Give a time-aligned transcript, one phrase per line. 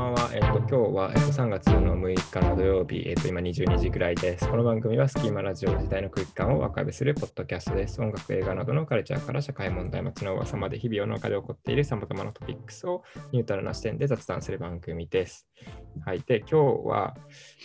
[0.00, 0.30] ばんは。
[0.32, 4.48] えっと、今日は、えっと、3月の6日の土曜日、えっと、今22時ぐらいです。
[4.48, 8.00] この番組はスキーマラジオ時代の空気感を若部するポッドキャストです。
[8.00, 13.02] 音楽、映画などのカルチャーから社会問題、街の噂まで日々世の中で起こっているさまざまなトピックスを
[13.32, 15.46] ニュートラルな視点で雑談する番組です。
[16.06, 16.20] はい。
[16.20, 16.56] で、今日
[16.86, 17.14] は、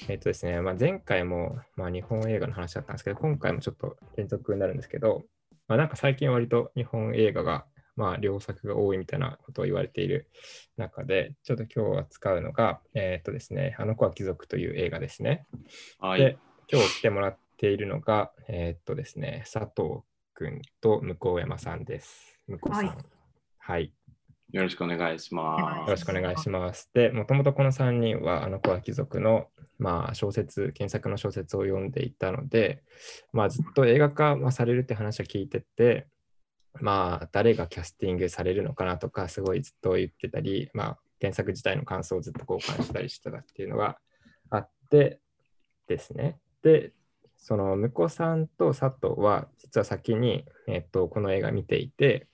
[0.09, 5.23] えっとですね、まあ、前回も、まあ、日本映画の話だったんですけど、今回もちょっと連続になるんですけど、
[5.69, 10.29] まあ、なんか最近割と日本映画がまあ、良作が多いみたいなことを言われている
[10.77, 15.45] 中で、ちょっと今日は使うのが、えっ、とですね、あの子は貴族という映画ですね。
[15.99, 16.19] はい。
[16.19, 16.37] で、
[16.71, 20.01] 今日来てもらっているのが、えっ、とですね、佐藤
[20.33, 22.39] 君と向山さんです。
[22.47, 22.87] 向こうさん。
[22.87, 22.97] はい
[23.67, 23.91] はい。
[24.51, 26.87] よろしくお願いしまよろしくお願いします。
[26.93, 29.47] で、もともとこの3人は、あの子は貴族の、
[29.79, 32.83] まあ、小説、原作の小説を読んでいたので、
[33.33, 36.05] まあ、ずっと映画化まあされるって話は聞いてて、
[36.81, 43.97] まあ、誰がキャスティングされるのかなとか、すごいずっと言ってたり、まあ、原作自体の感想をずっと交換したりしてたっていうのが
[44.49, 45.19] あって
[45.87, 46.37] ですね。
[46.61, 46.91] で、
[47.37, 52.27] その向さんと佐藤は、実は先に、えっと、この映画見ていて、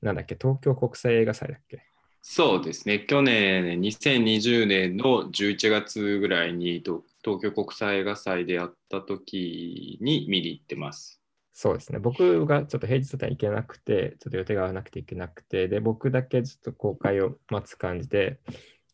[0.00, 1.82] なんだっけ、東京国際映画祭だっけ？
[2.22, 3.00] そうですね。
[3.00, 7.02] 去年、2020年の11月ぐらいに東
[7.40, 11.17] 京国際映画祭でやった時に見に行ってます。
[11.60, 11.98] そうですね。
[11.98, 18.38] 僕がちょっと平日だったら行けなくて、ちょっと予定が合わなくて行けなくて、で、僕だけちょっと公開を待つ感じで、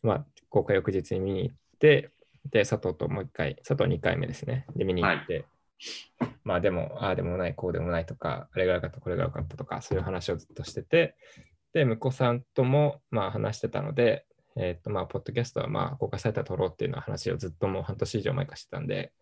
[0.03, 2.09] まあ、公開翌日に見に行って、
[2.51, 4.65] で、佐藤ともう一回、佐藤2回目ですね。
[4.77, 5.45] で、見に行って、
[6.43, 11.17] まあでも、ああでもない、こうでもないとか、あれが良かった、これが良かったとか、そういう話をずっとしてて、
[11.75, 14.25] で、向こうさんとも、まあ話してたので、
[14.57, 19.13] えっ、と、まあ、ポッドキャストは、まあ、公開されたら撮ろうっていうのは話をずっともう半年以上前からしてたんで、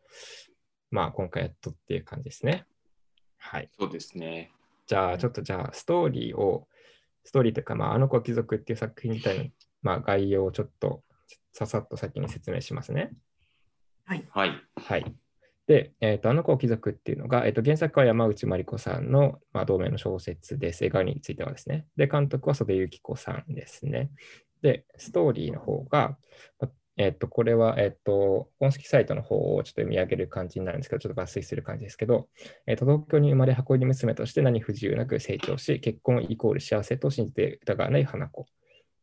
[0.92, 2.66] まあ、今回やっとっていう感じですね。
[3.42, 3.68] はい。
[3.78, 4.50] そうですね。
[4.86, 6.68] じゃあ、ちょっとじゃあ、ストーリーを、
[7.24, 9.44] ストーリーというか、まあ、あの子は貴族っていう作品自体の、
[9.82, 11.02] まあ、概要をちょっと
[11.52, 13.12] ささっと先に説明しますね。
[14.04, 14.26] はい。
[14.30, 14.52] はい。
[14.76, 15.14] はい。
[15.66, 20.84] で、えーと、あの子は貴族っていうのが、えーと、原作は山内まりこさんの、まあ、同名の小説です。
[20.84, 21.86] 映画についてはですね。
[21.96, 24.10] で、監督は袖幸子さんですね。
[24.62, 26.16] で、ストーリーの方が、
[26.60, 32.28] まえっと、これは、えっと、公式サイトの方をちょっと見上げる感じになるんですけど、ちょっと抜粋する感じですけど、
[32.66, 38.46] えっと、東京に生まれ運び娘として何不自由なく成長し、結婚イコール幸せと信じて疑わない花子。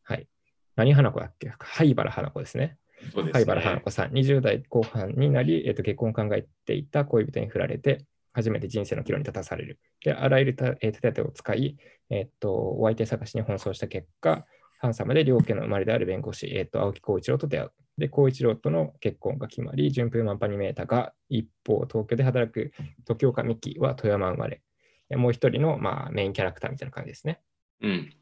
[0.03, 0.27] はい。
[0.75, 2.77] 何花子だっけ灰原花子ですね。
[3.13, 3.81] そうです灰原花ね。
[3.81, 9.79] 子さん、20代後半になり、えっと、結婚を考えていた恋人に振られて、初めて人生の岐路に立たされる。
[10.03, 11.77] で、あらゆるたえー手立てを使い、
[12.09, 14.45] えっと、お相手探しに奔走した結果、
[14.79, 17.71] ハンサムで両家の生まれである弁護士、えっと、青木浩一郎と出会う。
[17.97, 22.71] で、浩一郎との結婚が決まり、順風満帆に見えたが、一方、東京で働く
[23.05, 24.61] 時岡美希は富山生まれ。
[25.09, 27.41] でもう一人の、まあ、メインキャラクターみたいな感じですね。
[27.81, 28.13] うん。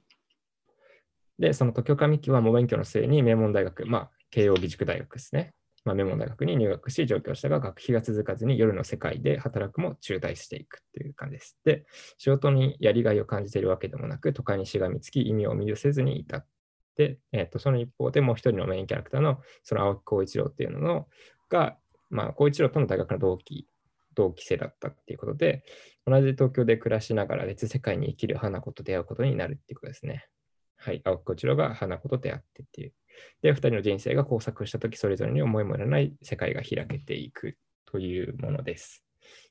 [1.37, 5.53] で、その時岡美希は猛勉強の末に名門大学、まあ、慶応義塾大学ですね。
[5.87, 11.57] まあ、名門大学に入学し、上京したが、学費が続かずに夜の世界で働くも中退していくっていう感じです。
[11.63, 11.85] で、
[12.17, 16.45] 仕事にやりがいを感じているわけでもなく、都会にしがみつき、意味を見せずにいた。
[16.97, 21.07] で、えっとその一方でもう一人のメインキャラクターの、その青木浩一郎っていうの
[21.49, 21.77] が、
[22.09, 23.65] まあ、浩一郎との大学の同期、
[24.13, 25.63] 同期生だったっていうことで、
[26.05, 30.27] 同じ東京で暮らしながら別世界に生きる花子と出会うことになるっていうことですね。
[30.75, 32.93] はい、青木浩一郎が花子と出会ってっていう。
[33.41, 39.03] で、二人の人生が交錯したとき、それぞれに思いもよらない世界が開けていくというものです。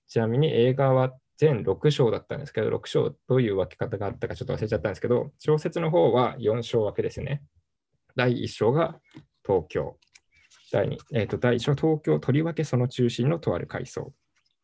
[0.09, 7.43] ちなみに映画は全6章だったんですけど、6章どういう分け方があったかちょっと忘れちゃったんですけど、小説の方は4章分けですね。
[8.15, 8.99] 第1章が
[9.45, 9.99] 東京。
[10.73, 14.13] 第 2, えーと第1章、東京、とりわけその中心のとある階層。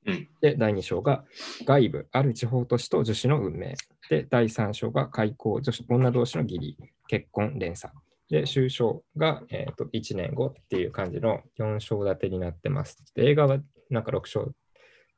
[0.06, 0.28] うん。
[0.41, 1.24] で、第2章が
[1.64, 3.74] 外部、ある地方都市と女子の運命。
[4.08, 6.76] で、第3章が開校、女子女同士の義理、
[7.06, 7.92] 結婚、連鎖。
[8.28, 13.03] で、終章が、えーと1年後っていう感じの4章立てになってます。
[13.16, 13.59] 映画は
[13.91, 14.53] なんか6章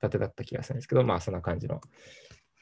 [0.03, 1.81] 立てだった気がするんですけど、まあそんな感じの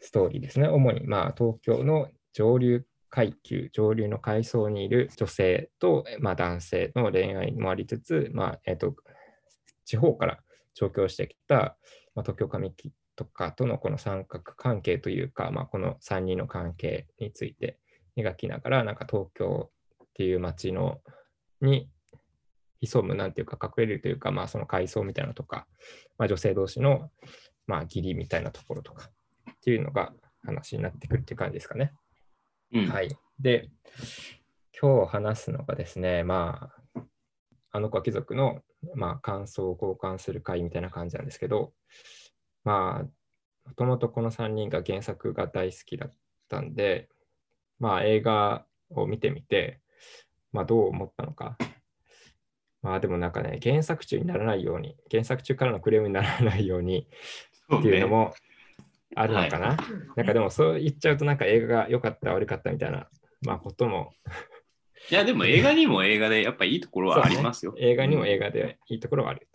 [0.01, 0.69] ストーリーですね。
[0.69, 8.97] 主にまあ東京の上流階級、上流の階層にいる女性と、まあ、男性の恋愛もありつつ、まあえー、と
[9.85, 10.39] 地方から
[10.75, 11.77] 上京してきた、
[12.15, 17.79] まあ、東京上期とかとのこの三角関係というか、まあ、この3人の関係について
[18.17, 19.71] 描きながら、なんか東京
[20.13, 21.01] っていう街の
[21.61, 21.89] に
[22.83, 25.67] 潜む、なんていうか、隠れるというか、まあ、その階層みたいなのとか、
[26.19, 27.11] まあ、女性同士の、
[27.67, 29.09] まあ、義理みたいなところとか
[29.51, 30.13] っていうのが
[30.45, 31.93] 話になってくるっていう感じですかね。
[32.73, 32.89] うん。
[32.89, 33.17] はい。
[33.39, 33.71] で、
[34.81, 37.03] 今日話すのがですね、まあ、
[37.71, 38.61] あの子は貴族の、
[38.97, 41.73] まあ、感想を交換する会みたいな感じなんですけど、
[42.65, 46.11] まあ、もともとこの3人が原作が大好きだっ
[46.49, 47.09] たんで、
[47.79, 49.82] まあ、映画を見てみて、
[50.53, 51.57] まあ、どう思ったのか、
[52.83, 57.07] まあでもなんかね、原作中にならないように、原作中からのクレームにならないように
[57.77, 58.07] っていうのね。
[58.07, 58.35] も
[59.15, 59.77] あるのかな。
[60.17, 63.09] なんかでもそう言っちゃうとなんか映画が良かった悪かったみたいな、
[63.43, 64.13] まあことも
[65.11, 67.75] いや、でも映画にも映画でやっぱいいところはありますよ。
[67.79, 68.47] 映画にも映画。
[68.47, 69.49] 画でいいところはある。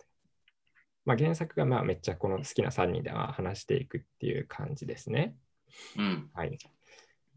[1.04, 5.34] まあ原作がまあめっちゃこの好きな3人では話していくっていう感じですね。
[5.96, 6.30] うん。
[6.34, 6.58] はい。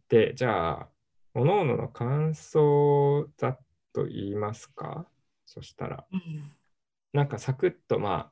[0.09, 0.89] で、じゃあ、
[1.33, 3.60] 各々の感想をざっ
[3.94, 5.06] と言いますか？
[5.45, 6.51] そしたら、うん
[7.13, 8.31] なんかサクッとま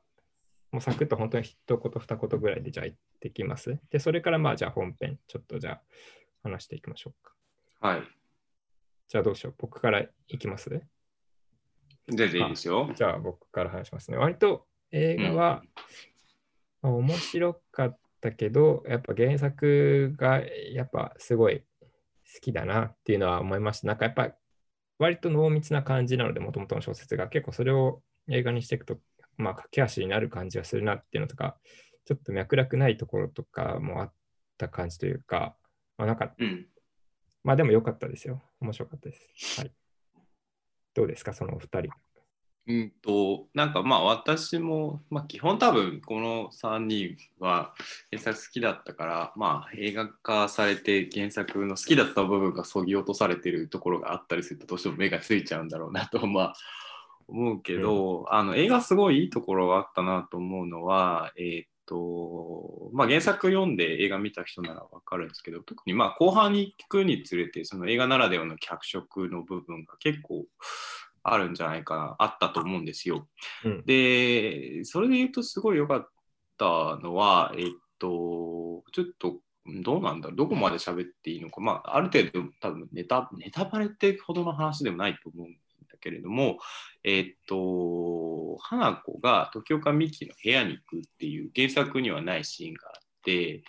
[0.72, 3.78] もうサクッと本当に一言二言ぐらいでじゃあ言ってきます？
[3.90, 5.82] で、それからまあじゃあ本編、ちょっとじゃあ
[6.42, 7.34] 話していきましょうか。
[7.86, 8.02] はい。
[9.06, 9.54] じゃあどうしよう？
[9.58, 10.08] 僕からい
[10.38, 10.70] きます？
[12.08, 12.90] 全然いいですよ。
[12.96, 14.16] じゃあ僕から話しますね。
[14.16, 15.62] 割と映画は、
[16.80, 20.40] まあ面白かったけど、やっぱ原作が
[20.72, 21.64] やっぱすごい好
[22.40, 23.88] きだなっていうのは思いました。
[23.88, 24.32] なんかやっぱ
[24.98, 28.98] 割と濃密な感じなので、もともとの小説が結構それを映画にしていくと、
[29.36, 31.56] まあ駆け足になる感じがするなっていうのとか、
[32.04, 34.12] ちょっと脈絡ないところとかもあっ
[34.58, 35.56] た感じというか、
[35.96, 36.66] まあなんか、うん。
[37.42, 38.42] まあでも良かったですよ。
[38.60, 39.60] 面白かったです。
[39.60, 39.72] はい。
[40.94, 41.90] どうですか、そのお二人。
[42.70, 47.74] うんと、なんかまあ私も、まあ基本多分この3人は
[48.10, 56.54] 原作好きだったから、まあ映画化されて原作の好きだった部分がそぎ落とされてるところがあったりするとどうしても目がついちゃうんだろうなと、まあ
[57.26, 70.44] 思うけど、あの映画すごいいいところがあったなと思うのは、えーっと、まあ原作読んで映画見た人ならわかるんですけど、特にまあ後半に行くにつれて、その映画ならではの脚色の部分が結構
[71.22, 73.28] あるんじゃないかな、あったと思うんですよ。
[73.64, 73.84] うん。
[73.84, 76.08] で、それで言うとすごい良かっ
[76.58, 77.66] たのは、えっ
[77.98, 79.40] と、ちょっと、
[79.82, 86.58] どうなんだろう、どこまで喋っていいのか、まあ、ある程度、多分ネタ、ネタバレってほどの話でもないと思うんだけれども、
[87.04, 93.62] えっと、花子が時岡美紀の部屋に行くっていう原作にはないシーンがあって、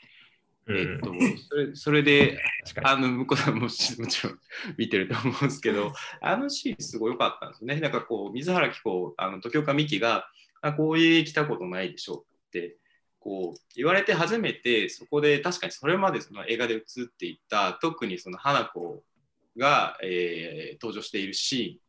[0.69, 1.11] えっと、
[1.49, 2.39] それそれで。
[2.83, 4.39] あの向こうさんもしもちろん
[4.77, 7.79] 見てると思うんですけど、あのシーンすごい良かったんですよね。
[7.79, 10.27] なんかこう、水原希子、あの時岡美紀が、
[10.61, 12.77] あこういう家来たことないでしょって
[13.19, 19.03] こう言われて初めて、そこで確かにそれまでその映画で映っていた、特にその花子
[19.57, 21.79] が、えー登場しているシ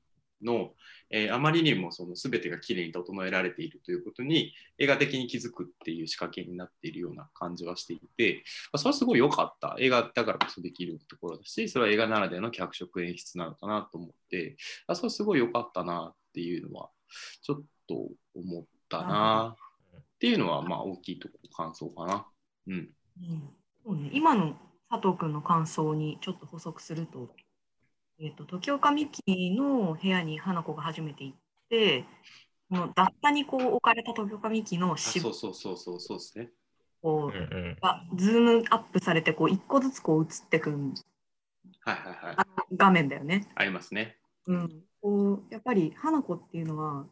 [0.42, 0.72] ーンの、
[1.12, 8.42] えーあまりにもその全てがきれいに整えられているということに映画的に気づくっていう仕掛けになっているような感じはしていて、
[8.72, 9.76] まあそれはすごい良かった。
[9.78, 14.56] 映画だからこそできるところだし、それは映画ならではの脚色演出なのかなと思って、
[14.86, 16.90] あそれはすごい良かったなっていうのは、
[17.42, 22.26] ちょっと思ったなっていうのは、まあ大きいとこ感想かな。
[22.66, 22.90] うん。
[23.84, 24.56] うん、今の
[24.88, 27.34] 佐藤君の感想にちょっと補足すると、
[28.20, 31.36] えー、と時岡美紀の部屋に花子が初めて行っ
[31.68, 32.04] て、
[32.70, 36.50] このダッタにこう置かれた時岡美紀のそうそうそうそうそうですね。
[37.02, 40.78] こうんうんうがズームアップされてこう一個ずつこう映ってくる
[41.80, 42.34] はいはいはい。
[42.36, 43.48] あ画面だよね。
[43.56, 44.16] ありますね。
[44.46, 47.06] うん、こうやっぱり花子っていうのは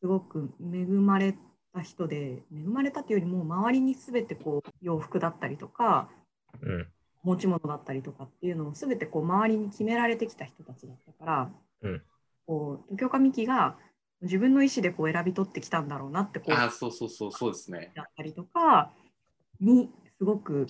[0.00, 1.34] すごく恵まれ
[1.74, 6.08] た人で恵まれたっていうよりも周りに全てこう洋服だったりとか
[6.62, 6.88] うん
[7.22, 11.50] 持ち物だったりとかっていうのを全てこう周りに決められてきた人たちだったから、
[11.82, 12.02] うん。
[12.46, 13.76] こう時岡美紀が
[14.22, 17.92] 自分の意思でこう選び取ってきたんだろうなってこうあそうそうそうそうですね。
[17.94, 18.92] だったりとか
[19.60, 20.66] にすごく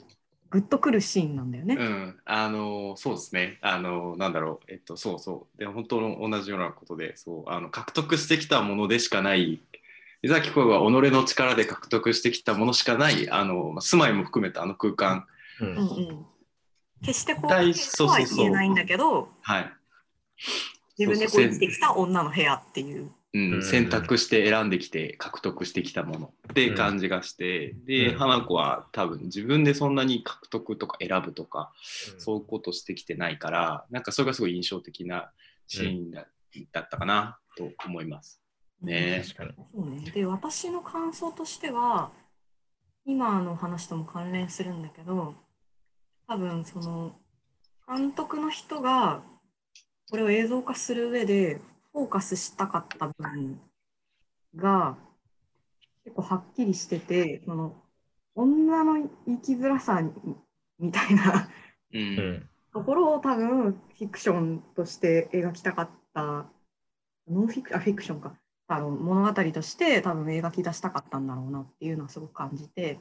[0.51, 1.77] グッとくるシーンなんだよね。
[1.79, 9.61] うん、あのそうですね、あのなんだろう、えっと、そうそう、で本当の同じようなことで、そうあの獲得してきたものでしかない、
[10.23, 15.25] 伊崎子が己の力で獲得してきたものしかない、あの住まいも含めたあの空間、
[15.61, 15.81] うんうんう
[16.13, 16.27] ん
[17.05, 19.73] 決してこうは言えないんだけどはい。
[20.99, 23.11] 自分でこう生きてきた女の部屋っていう。
[23.33, 23.53] うん。
[23.55, 23.63] うん。
[23.63, 26.35] 選択して選んできて獲得してきたもの。
[26.51, 28.19] って感じがして、で、うん。
[28.19, 31.73] 花子は多分自分でそんなに獲得とか選ぶとか、
[32.19, 35.31] そういうことしてきてないから、なんかそれがすごい印象的な
[35.67, 36.27] シーンだ,、
[36.73, 38.43] だったかなと思います。
[38.83, 39.23] ね。
[39.25, 39.53] 確かに。
[39.75, 42.11] そうね、で私の感想としては
[43.05, 45.35] 今の話とも関連するんだけど
[46.31, 47.11] 多分その
[47.89, 49.21] 監督の人が
[50.11, 51.61] これを映像化する上で
[51.93, 53.61] フォーカスしたかった部分
[54.55, 54.97] が
[56.05, 57.75] 結構はっきりしててその
[58.37, 60.01] 女の生きづらさ
[60.79, 61.49] みたいな
[61.93, 62.17] ううん。
[62.39, 66.47] んところを多分フィクションとして描きたかった。
[67.29, 68.39] ノンフィクあフィクションか。
[68.69, 73.01] あの物語として多分描き出したかったんだろうなっていうのはすごく感じて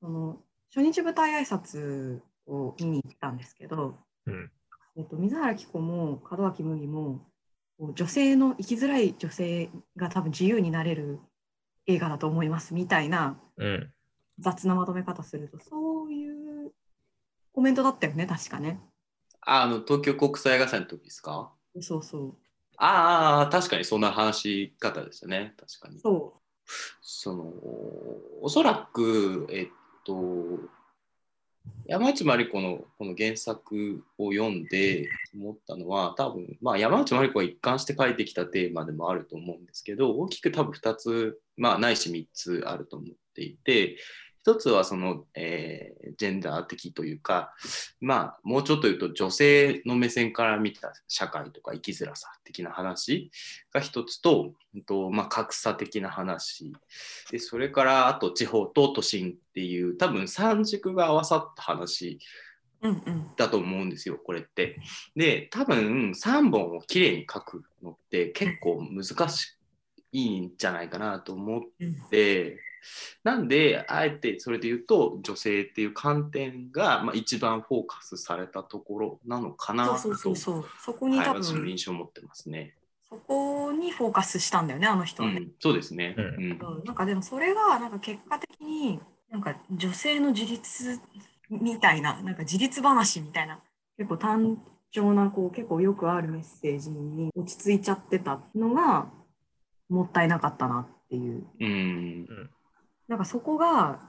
[0.00, 0.38] その
[0.74, 4.50] 初日舞台挨拶を見に行ったんですけど、うん。
[4.96, 7.26] えっと、水原希子も門脇麦も
[7.78, 11.20] 女性の生きづらい女性が多分自由になれる
[11.86, 13.92] 映画だと思いますみたいなうん。
[14.38, 16.30] 雑なまとめ方するとそうい
[16.66, 16.72] う
[17.52, 18.80] コメントだったよね確かね。
[19.40, 21.52] ああの東京国際映画祭の時ですか？
[21.80, 22.34] そうそう。
[22.76, 25.54] ああ確かにそんな話し方でしたね。
[25.56, 25.98] 確かに。
[26.00, 26.40] そ
[27.00, 27.44] その
[28.42, 29.66] おそらくえっ
[30.04, 30.14] と
[31.86, 43.98] 山内まり子のこの原作を読んで思ったのは多分、まあ、山内まり子が一貫して書いてきたテーマでもあると思うんですけど大きく多分2つ、まあ、ないし3つあると思っていて
[44.46, 47.52] 一つはその、えージェンダー的というか、
[48.00, 53.30] まあ、もうちょっと言うと女性の目線から見た社会とか生きづらさ的な話
[53.72, 56.72] が一つと、うんとまあ、格差的な話
[57.30, 62.18] でそれからあと地方と都心っていう多分三軸が合わさった話。
[63.36, 64.78] だと思うんですよこれって。
[65.16, 69.56] で多分3本をきれいに書くのって結構難し
[70.12, 72.58] いんじゃないかなと思っうんて
[73.24, 80.64] なんであえてそれで言うと女性っていう観点が、まあ、一番フォーカスされたところなのかなそうとそうそうそう。
[80.80, 82.74] そこにはい、多私の分、印象を持ってますね。
[83.08, 85.38] そこにフォーカスしたんだよね、あの人はね。
[85.38, 86.14] うん、そうですね。
[86.18, 89.00] ううんんうんなんかでもそれがなんか結果的に
[89.30, 91.00] なんか女性の自立
[91.50, 93.60] みたいななんか自立話みたいな
[93.96, 99.06] 結構単調なこう結構よくあるメッセージに落ち着いちゃってたのが
[99.88, 102.50] もったいなかったなっていううん
[103.08, 104.00] なんかそこが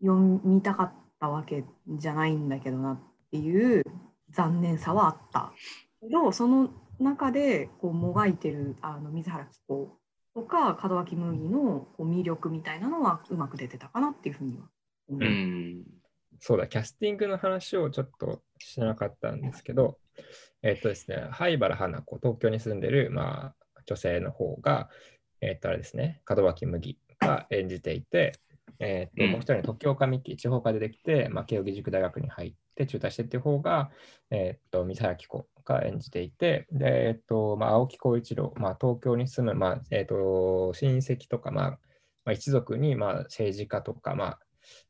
[0.00, 2.98] 読みたかったわけじゃないんだけどなっ
[3.30, 3.82] ていう
[4.30, 5.52] 残念さはあった
[6.00, 9.98] けどその中でこうもがいてるあの水原希子
[10.34, 14.64] とか門脇麦のこう魅力みたいなのはうまく出てたかなっていうふうには
[15.08, 15.22] 思う。
[15.24, 15.26] う
[16.40, 19.98] そうだ、キャスティングの話をちょっとしなかったんですけど、
[20.62, 24.88] えっとですね、灰原花子、東京に住んでる、まあ、女性の方が、
[25.40, 28.32] えっと、あれですね、門脇麦が演じていて、
[28.78, 33.90] えっと、うんもう一人の時岡美希、地方から出てきて、まあ、慶應義塾大学に入って中退してっていう方が、
[34.30, 41.78] えっと、水原希子が演じていて、で、えっと、まあ、青木浩一郎、まあ、東京に住む、まあ、えっと、親戚とか、まあ、ま
[42.26, 44.38] あ、一族に、まあ、政治家とか、まあ、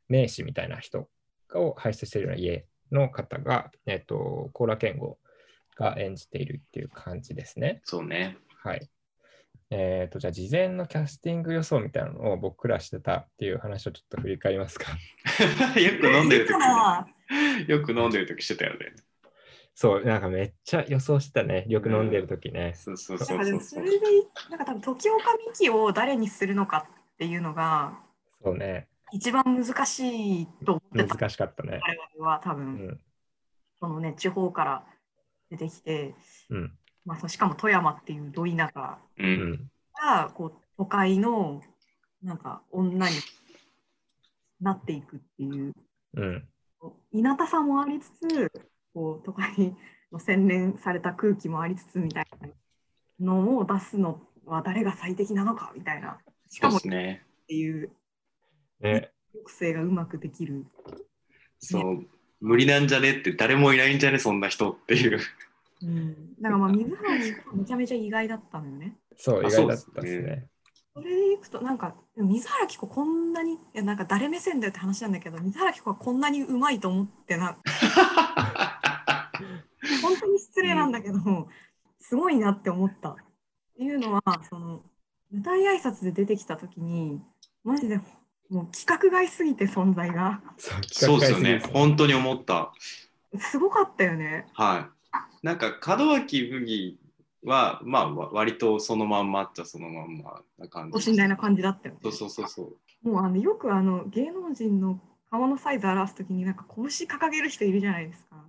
[0.08, 1.08] 名士みたいな人
[1.54, 5.18] を輩出しているような家の方が、えっと、高良健吾
[5.76, 7.80] が演じているっていう感じですね。
[7.84, 8.38] そうね。
[8.62, 8.88] はい。
[9.70, 14.92] えっと、じゃあ、事前のキャスティング予想みたいなのを僕らしてたっていう話をちょっと振り返りますか。
[15.80, 17.06] よく飲んでる時だか
[17.38, 18.94] らよく飲んでる時してたよね。
[19.74, 21.64] そう、なんかめっちゃ予想してたね。
[21.68, 22.74] よく飲んでる時ね。
[22.76, 23.90] そうそうだそうそうそうれ。
[23.90, 24.06] で
[24.50, 27.98] なんか多分時岡美希を誰にするのかっていうのが
[28.42, 28.88] そうね。
[29.12, 31.80] 一番難しいと思ってた難しかったね。
[31.82, 33.00] 我々は多う分、ん。
[33.80, 34.86] そのね地方から
[35.50, 36.14] 出てきて、
[36.50, 36.78] うん。
[37.06, 38.98] まあ、そうしかも富山っていうど田舎。
[39.98, 41.62] がこう都会の
[42.22, 43.16] なんか女に
[44.60, 45.72] なっていくっていう
[46.14, 46.48] うん。
[47.12, 48.52] いなたさもありつつ
[48.92, 49.74] こう都会
[50.12, 52.48] の洗練された空気もありつつみたいな
[53.20, 56.18] のを出すのは誰が最適なのかみたいな
[56.50, 57.26] しそうかもっですね。
[57.48, 57.90] ていう
[58.80, 59.10] ね。
[59.32, 60.66] 抑制がうまくできる
[61.60, 62.06] そう。
[62.40, 65.18] 無理なんじゃねって誰もいないんじゃねそんな人っていう。
[65.82, 68.96] うん、だからまあ水原希子はめちゃめちゃ意外だったのよね。
[69.16, 70.46] そう、あ意外だったですね。
[70.94, 77.58] それでいくとなんか水原希子こんなにいやなんか誰目線だよって話なんだけど水原希子はこんなにうまいと思ってな
[80.00, 81.18] 本当に失礼なんだけど、
[82.00, 83.16] すごいなって思ったっ
[83.76, 84.82] ていうのはその
[85.30, 87.20] 舞台挨拶で出てきた時に
[87.62, 87.98] マジで
[88.48, 90.40] もう規格外すぎて存在が
[90.90, 91.60] そうですよね。
[91.72, 92.72] 本当に思った。
[93.38, 94.46] すごかったよね。
[94.54, 94.95] はい。
[95.42, 96.98] なんか門脇麦
[97.44, 100.92] はまあわ割とそのまんまっちゃそのまんまな感じ。
[100.92, 102.00] ご信頼な感じだったよね。
[102.02, 102.62] そうそうそうそ
[103.04, 103.08] う。
[103.08, 108.44] もうあのよくあの芸能人の顔のサイズ表すときになんか拳掲げる人いるじゃないですか。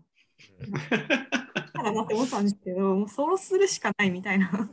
[1.83, 4.49] だなって思ったんですけど、もうそうするしかないみたいな。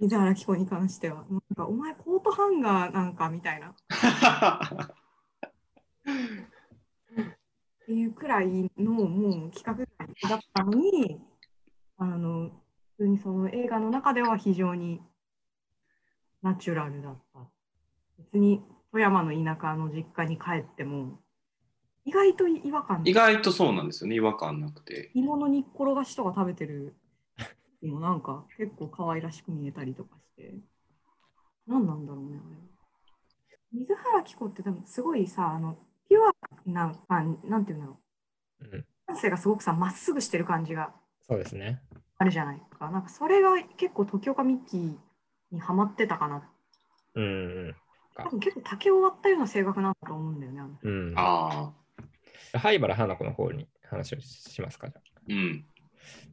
[0.00, 1.26] 水原希子に関しては。
[1.28, 3.74] なんかお前コートハンガーなんかみたいな。
[7.88, 9.86] っていうくらいのもう企画外
[10.28, 11.18] だったのに、
[11.96, 12.50] あの、
[12.98, 15.00] 普通にその映画の中では非常に
[16.42, 17.40] ナチュラルだった。
[18.18, 18.60] 別に
[18.92, 21.18] 富山の田舎の実家に帰っても、
[22.04, 24.16] 意外と違和感意外とそうなんですよね。
[24.16, 25.10] 違和感なくて。
[25.14, 26.94] 煮物に転がしとか食べてる
[27.80, 30.54] 時もなんか結構可愛らしく見えたりとかして
[31.66, 32.68] 何なんだろうねあれは
[33.72, 38.00] 水原希子ってでもすごいさあのピュアな感なんていうんだろ
[38.62, 40.92] ううん感性がすごくさまっすぐしてる感じが
[41.28, 41.82] そうですね。
[42.16, 42.90] あるじゃないか。
[42.90, 44.98] なんかそれが結構時岡美紀
[45.52, 46.42] にハマってたかな。
[47.14, 47.26] うんう
[47.68, 47.76] ん。
[48.16, 50.60] 多分結構竹を割ったような性格なんだと思うんだよね。
[50.60, 51.12] あのうん。
[51.16, 51.72] あ
[52.54, 54.88] あ、灰原花子の方に話をしますか。
[54.88, 55.64] じゃうん。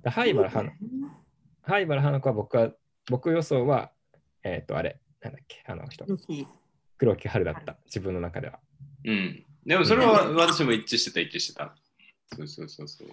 [0.05, 0.71] あ灰原花
[1.61, 2.71] 灰原花子は僕は、
[3.09, 3.91] 僕予想は、
[4.43, 6.05] えっ、と、あれ、なんだっけ、あの人、
[6.97, 8.59] 黒木春だった、自分の中では。
[9.03, 9.45] うん。
[9.65, 11.75] でもそれは私も一致してた、一致してた。
[12.35, 13.07] そうそうそうそう。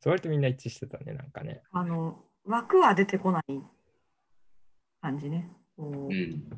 [0.00, 1.62] そう割とみんな一致してたね、なんかね。
[1.72, 3.60] あの枠は出てこない
[5.02, 5.50] 感じね。
[5.76, 6.48] こううん。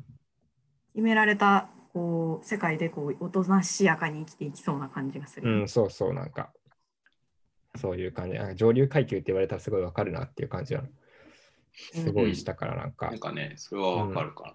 [0.93, 5.63] 決められたこう世界でこうおとなしやかに生きていきそうな感じがすうる。
[5.63, 6.53] ん、そうそう、なんか、
[7.75, 8.37] そういう感じ。
[8.37, 10.83] なんか上流階級って言われたらすごいわかるなっていう感じは、
[11.73, 13.09] すごいしたから、なんか。
[13.09, 14.53] なんかね、それはわかるかな。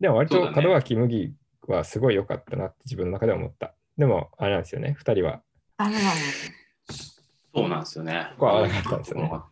[0.00, 1.34] でも割と門脇麦
[1.66, 3.74] はすごい良かったなって自分の中では思った。
[3.98, 5.42] でも、あれなんですよね、2人は。
[5.76, 6.10] ダメなの。
[7.54, 8.28] そうなんですよね。
[8.34, 9.50] ここは合わなかったんですよねっ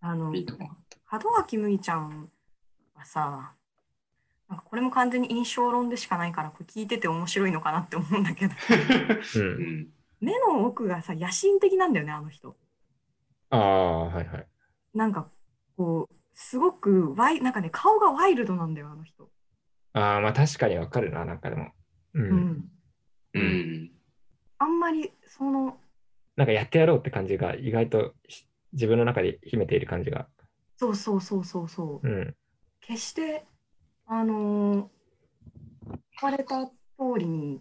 [0.00, 0.36] あのた。
[0.36, 0.68] いいとこ
[1.10, 2.28] 門脇麦ちゃん
[2.94, 3.54] はさ、
[4.48, 8.54] なんかこれも完全に印象論でしかないから、これ聞いてて面白いのかなって思うんだけど、
[9.36, 9.38] う。
[9.38, 9.88] うんん。
[10.20, 12.56] 目の奥がさ、野心的なんだよね、あの人。
[13.48, 14.46] ああ、はいはい。
[14.92, 15.30] なんか
[15.76, 19.30] こう、すごくワイ、なんかね、顔がワイルドなんだよ、あの人。
[19.94, 21.72] ああ、まあ確かにわかるな、なんかでも。
[22.14, 22.22] うん。
[22.22, 22.73] うん。
[23.34, 23.90] うん。
[24.58, 25.78] あんまりその、
[26.36, 30.28] なんかやってやろうって感じが意外とし自分の中で秘めている感じが。
[30.76, 32.08] そうそうそうそうそう。
[32.08, 32.34] うん。
[32.80, 33.44] 決して、
[34.06, 34.88] あのー、
[36.20, 36.72] 言われた通
[37.18, 37.60] りに、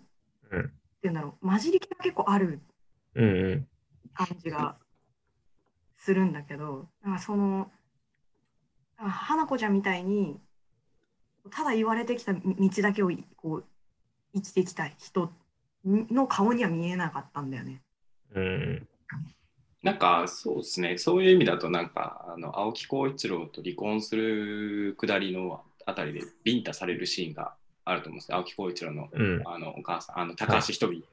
[0.51, 0.65] うんっ
[1.03, 2.61] ていうんだろう、混じり気が結構ある
[3.15, 3.67] うんうん。
[4.13, 4.77] 感じが
[5.97, 7.71] するんだけど、なんかその、
[8.97, 10.39] なんか花子ちゃんみたいに、
[11.51, 12.41] ただ言われてきた道
[12.81, 13.65] だけをいこう
[14.33, 15.29] 生きてきた人
[15.85, 17.81] の顔には見えなかったんだよね。
[18.35, 18.87] うん。
[19.81, 27.53] なんかそうですね、そういう意味だと、なんかあの青木浩一郎と離婚するくだりのあたりでビンタされるシーンが
[27.83, 29.41] あると思うんですよ、青木浩一郎の,、うん。
[29.45, 31.03] あのお母さん、あの高橋ひとみ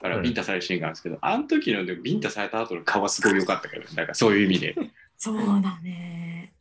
[0.00, 4.74] からビンタされるシーンがあるんですけど、あの時のでビンタされた後の顔はすごい良かったけど、なんかそういう意味で、
[5.16, 6.52] そうだね。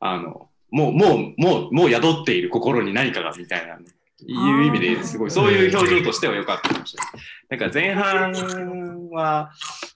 [0.00, 3.78] あのもう、もう、もう、もう宿っている心に何かがみたいな、
[4.26, 7.60] いう意味ですごい、そういう表情としては良かったかもしれない。
[7.60, 9.52] なんか前半は、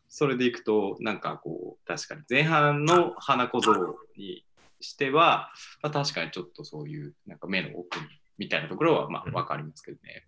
[0.08, 4.44] それでいくと、なんかこう、確かに前半の花小僧に
[4.80, 5.50] しては、
[5.82, 8.06] まあ、確かにちょっとそういう、なんか目の奥に
[8.38, 10.26] みたいなところは、まあ、わかりますけどね。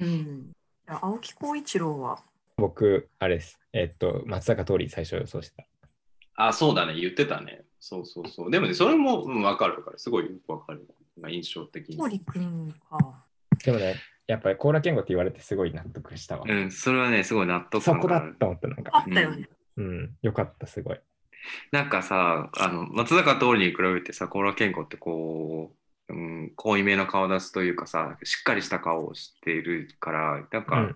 [0.00, 0.52] うん。
[0.86, 2.22] 青木浩一郎は、
[2.56, 3.58] 僕、あれです。
[3.72, 5.66] えっと、松坂桃李最初予想してた。
[6.34, 7.64] あ、そうだね、言ってたね。
[7.80, 8.50] そうそうそう。
[8.50, 9.98] でもね、それも、うん、わかるわかる。
[9.98, 10.86] すごいよくわかる。
[11.20, 11.96] まあ、印象的に。
[11.96, 13.21] 森くんか。
[13.64, 16.44] でもね、やっぱり甲羅健吾って言われてすごい納得したわ。
[16.48, 19.04] うん、それはね、すごい納得そこだと思った、なんあか。
[19.08, 19.48] ったよね。
[19.76, 21.00] うん、よかった、すごい。
[21.72, 25.72] なんかさ、あの松坂桃李に比べてさ、高良健吾ってこ
[26.08, 30.94] う、うん、濃いめの顔出すというかさ、しっかりした顔をしているから、なんか、うん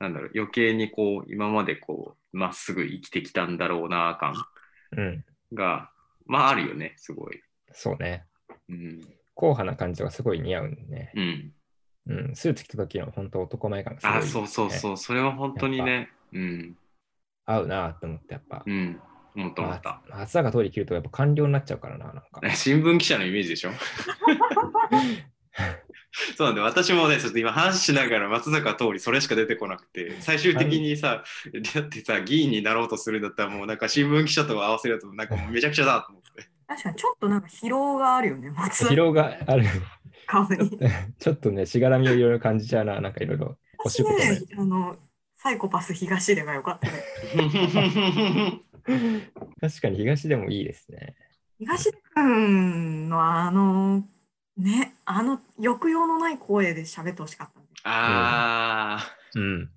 [0.00, 4.34] なんだろう、余計にこう、今までこう、まっすぐ生きてきたんだろうな感
[4.96, 5.90] うん、が、
[6.26, 7.40] まああるよね、すごい。
[7.72, 8.24] そうね。
[8.68, 9.00] うん。
[9.36, 11.12] 硬派な感じがすごい似合うんね。
[11.14, 11.52] うん、
[12.06, 16.76] うん、スーツ着た時の本当男前感がすごい、あ、そうそうそう、それは本当にね、うん、
[17.46, 18.62] 合うなと思って、やっぱ。
[18.66, 19.00] うん、
[19.36, 19.90] 思った思まった。
[20.10, 22.54] あ松坂桃李着るとやっぱ官僚になっちゃうからな、なんか。
[22.54, 23.70] 新聞記者のイメージでしょ？
[26.36, 31.24] そうなんで私もねちょっと今話しながら松坂桃李それしか出てこなくて最終的にさ、
[31.74, 36.48] だってさ議員になろうとするんだったらもうなんか新聞記者と合わせるとなんかもうめちゃくちゃだと思って。
[36.66, 39.64] 確かにちょっとなんか疲労があるよね、松疲労がある。
[40.26, 40.78] 顔に。
[41.18, 43.58] ちょっとね、しがらみをいろいろ感じちゃうな、なんかいろいろ。
[43.84, 44.16] お仕事。
[44.18, 44.96] ねあの、
[45.36, 47.02] サイコパス東出がよかったね。
[49.60, 51.16] 確かに東でもいいですね。
[51.58, 54.06] 東出くんのあの、
[54.56, 57.68] ね、あの抑揚のない声で喋ってほしかったんで。
[57.84, 59.70] ああうん。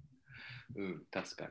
[0.76, 1.50] うん確か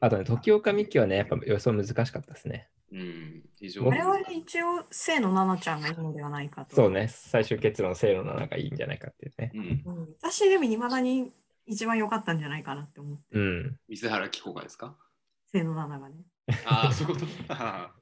[0.00, 2.68] あとね、時岡美紀はね、やっぱ予想難しかったですね。
[2.92, 3.88] にうん非常に。
[3.88, 6.76] 我々一応、清野奈々ちゃんがいいのではないかと。
[6.76, 9.52] そうね、最終結論、清野のがいいんじゃないかっていうね。
[9.54, 9.92] うん。
[9.94, 11.32] うん、私でもいまだに
[11.66, 13.76] 一番良かったんじゃないかなって思って、うん。
[13.88, 14.96] 水原希子がですか？
[15.50, 16.24] 清野奈々がね。
[16.66, 17.26] ああそういうこと。
[17.48, 17.92] あ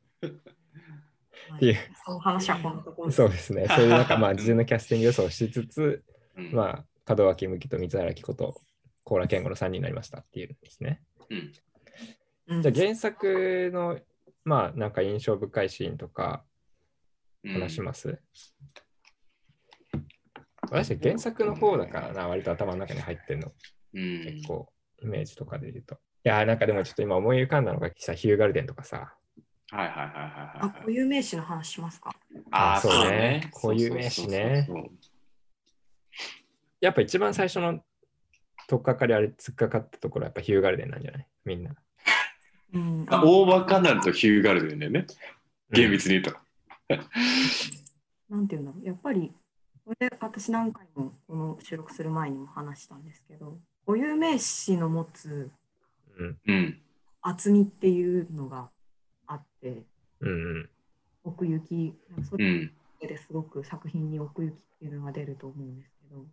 [1.59, 1.77] ていう。
[2.05, 3.67] その話はこのところそうですね。
[3.69, 6.55] そういうなんか、まあ、事前のキャスティング予想をしつつ、ーうん。
[6.55, 8.55] まあ、門脇麦と水原希子と
[9.05, 11.03] 高良健吾の3人になりましたっていうんですね。
[11.29, 11.53] うん。
[12.49, 12.63] うん。
[12.63, 13.99] じゃあ、原作の、
[14.45, 16.45] まあ、なんか印象深いシーンとか
[17.45, 18.21] うん話します、
[20.71, 23.53] 私、原作の方だからな、割と頭の中に入ってるの。
[23.95, 24.73] うん結構、
[25.03, 25.95] イメージとかで言うと。
[25.95, 29.15] いやー、なんかでもちょっと今思い浮かんだのがさ、ヒューガルデンとかさ、
[29.73, 30.13] はいはいはいはい
[30.61, 30.81] あ、はい。
[30.81, 32.15] 固有名詞の話しますか？
[32.51, 33.51] ああ、そうね。
[33.55, 34.69] 固有名詞ね
[36.81, 37.81] やっぱ一番最初の
[38.67, 41.27] 取っかかりあれ突っかかったところはやっぱヒューガルデンなんじゃない？
[41.45, 41.75] みんな。
[42.73, 43.07] うん。
[43.09, 45.07] あオーバーカナルとヒューガルデンだよね。
[45.71, 46.37] 厳密に言うと。
[48.29, 48.87] なんていうんだろう。
[48.87, 49.33] やっぱり、
[49.85, 55.51] これ私何回もこの収録する前にも話したんですけど、固有名詞の持つ。
[57.23, 58.71] 厚みっていうのが
[59.27, 59.85] あって、
[60.21, 60.69] うんうん
[61.23, 61.95] 奥行き、
[62.29, 62.73] それうん。
[63.01, 66.25] ですごく作品に奥行きっていうのが出ると思うんですけど、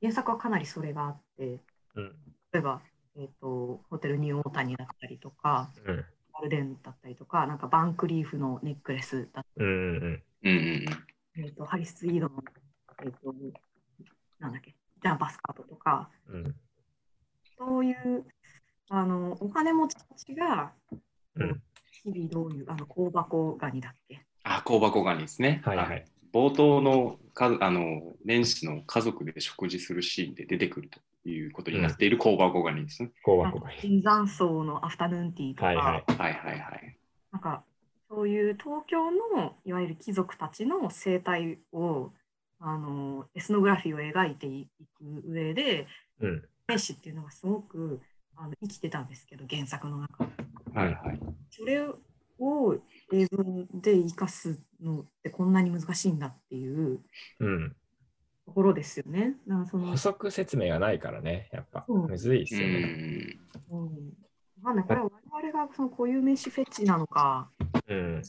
[0.00, 1.60] 原作はかなりそれがあって、
[1.94, 2.12] うん
[2.52, 2.82] 例えば、
[3.16, 6.04] えー、とホテルニューオータニだったりとか、うん。
[6.34, 10.50] ガルデンだったりとか、なんかバンクリーフのネックレスだっうんうんうん。
[10.50, 12.42] うんたり、えー、とハリス・イードの、
[13.04, 13.34] えー、と
[14.38, 16.54] なんだっけ、ジャンパスカートとか、うん。
[17.58, 18.24] そういう
[18.88, 20.72] あのお金持ちたちが
[21.36, 21.62] うん。
[22.04, 25.62] 日々どういう、あの香箱ガニだっけ、あ、香箱ガニですね。
[25.64, 26.04] はいはい。
[26.32, 33.12] 冒頭のかあの年始の家族で食事するシーンで出てくるということになっている香箱ガニですね。
[33.24, 33.80] 香なんか箱がいい。
[33.80, 35.84] 椿山荘のアフタヌーンティーとか、はいはい。
[35.84, 36.98] はいはいはい。
[37.32, 37.64] なんか
[38.08, 42.12] そういう東京のいわゆる貴族たちの生態を
[42.60, 45.86] あのエスノグラフィーを描いていく上で
[46.20, 48.00] うん名詞っていうのがすごく
[48.36, 50.30] あの生きてたんですけど原作の中で
[50.74, 51.20] はいはい。
[51.50, 51.86] それ
[52.38, 52.76] を
[53.12, 53.44] 映像
[53.80, 57.00] で生かすのってこんなに難しいんだっていう
[57.40, 57.76] うん。
[58.46, 59.36] ところですよね。
[59.46, 62.78] なんかその補足説明がないからね、やっぱむずいっすうよね。
[62.80, 63.38] ん。
[63.70, 64.12] うん、
[64.62, 67.50] わかんないこれは我々がその固有名詞フェチなのか
[67.88, 68.22] うん。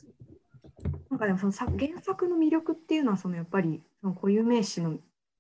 [1.10, 4.98] なんかでもそのさ原作の魅力っていうのはそのやっぱりその固有名詞の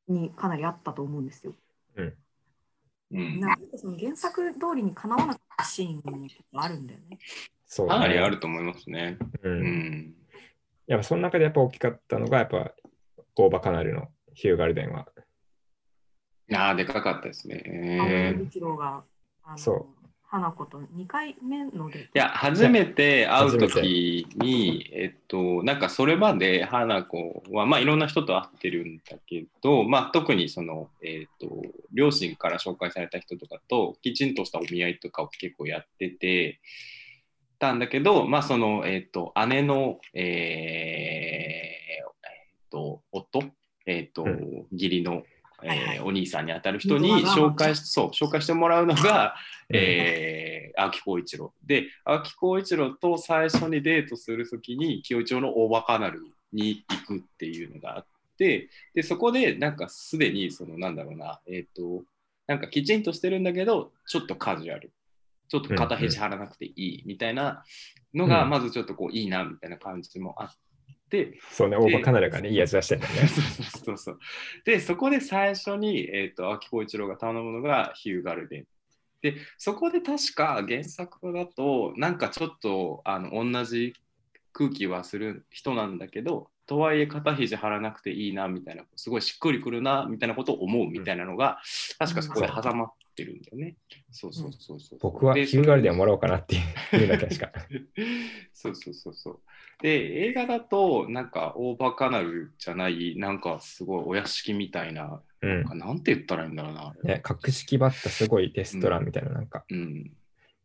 [0.07, 1.53] にかなりあったと思うんですよ。
[1.95, 3.39] うん。
[3.39, 7.19] なんかその原作通りにかなわなかったシーンも結構あるんだよね。
[7.65, 8.29] そうかなりあね。
[8.31, 9.17] ると思いますね。
[9.43, 9.49] う。
[9.49, 10.15] うんん。
[10.87, 12.73] やっぱその中でやっぱ大きかったのが、やっぱ
[13.35, 15.07] オーバーカナルのヒューガルデンは。
[16.53, 18.37] ああ、でかかったです青ね。
[19.57, 19.87] そ
[20.33, 31.61] 花子と2回目のでいや、初めて会うときに、えっと、なんかそれまで花子は、まあいろんな人と会ってるんだけど、まあ特にその、えっと、
[31.93, 36.59] 両親から紹介された人とかと、きちんとしたお見合いとかを結構やってて、
[37.59, 43.43] たんだけど、まあその、えっと、姉の、えーえっと、夫、
[43.85, 45.23] えっと、う義理の、
[45.61, 45.99] えーはいはい。
[46.01, 49.35] お兄さんにあたる人に紹介しそう紹介してもらうのが、
[49.69, 51.53] うんえー、青木浩一郎。
[51.65, 58.05] で青木浩一郎と最初にデートするときに清一郎の大バカナルに行くっていうのがあっ
[58.37, 62.03] てでそこでなんかすでにそのなんだろうなえっ、と
[62.47, 64.91] なんかきちんとしてるんだけどちょっとカジュアル。
[65.49, 67.63] ちょっと肩肘張らなくていいみたいな
[68.15, 68.49] のがうん。
[68.49, 70.57] まずちょっとこういいなみたいな感じもあって。
[71.51, 73.27] そうね、オーバーカナルがね、いい味出してんだよね。
[73.27, 73.43] そう
[73.85, 74.19] そうそう
[74.65, 78.67] でそこで最初に、えー、と秋光一郎が頼むのがヒューガルデン
[79.21, 83.93] でそこで確か原作だとなんかちょっとあの同じ
[84.51, 91.59] 空気はする人なんだけどとはいえ肩肘張らなくていいなみたいなすごいしっくりくるなみたいなことを思うみたいなのが、
[91.99, 93.75] 確かそこで挟まってるんだよね。
[94.11, 94.99] そうそうそうそう。
[95.01, 96.59] 僕はでヒューガルデンをもらおうかなってい
[96.93, 97.51] ういうだけしか。
[98.53, 99.39] そうそうそうそう。
[99.83, 105.63] で、映画だと、なんか、オーバーカナルじゃない、なんか、すごいお屋敷みたいな、うん。
[105.77, 106.93] なんて言ったらいいんだろうな。
[107.03, 110.09] ね、格式ばったすごいレストランみたいな、なんか、うん。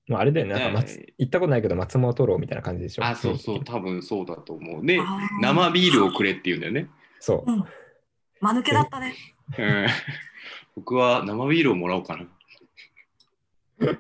[0.07, 3.05] まあ、あれだよね、なんか松ね行ったことないけど、松本楼みたいな感じでしょ。
[3.05, 4.87] あ、そうそう、多分そうだと思う。
[4.87, 5.01] で、
[5.43, 6.89] 生ビールをくれって言うんだよね。
[7.19, 7.53] そう。
[7.53, 7.65] うん。
[8.41, 9.15] 間抜けだったね。
[9.59, 9.87] うん
[10.77, 12.23] 僕は生ビールをもらおうかな。
[13.85, 13.97] っ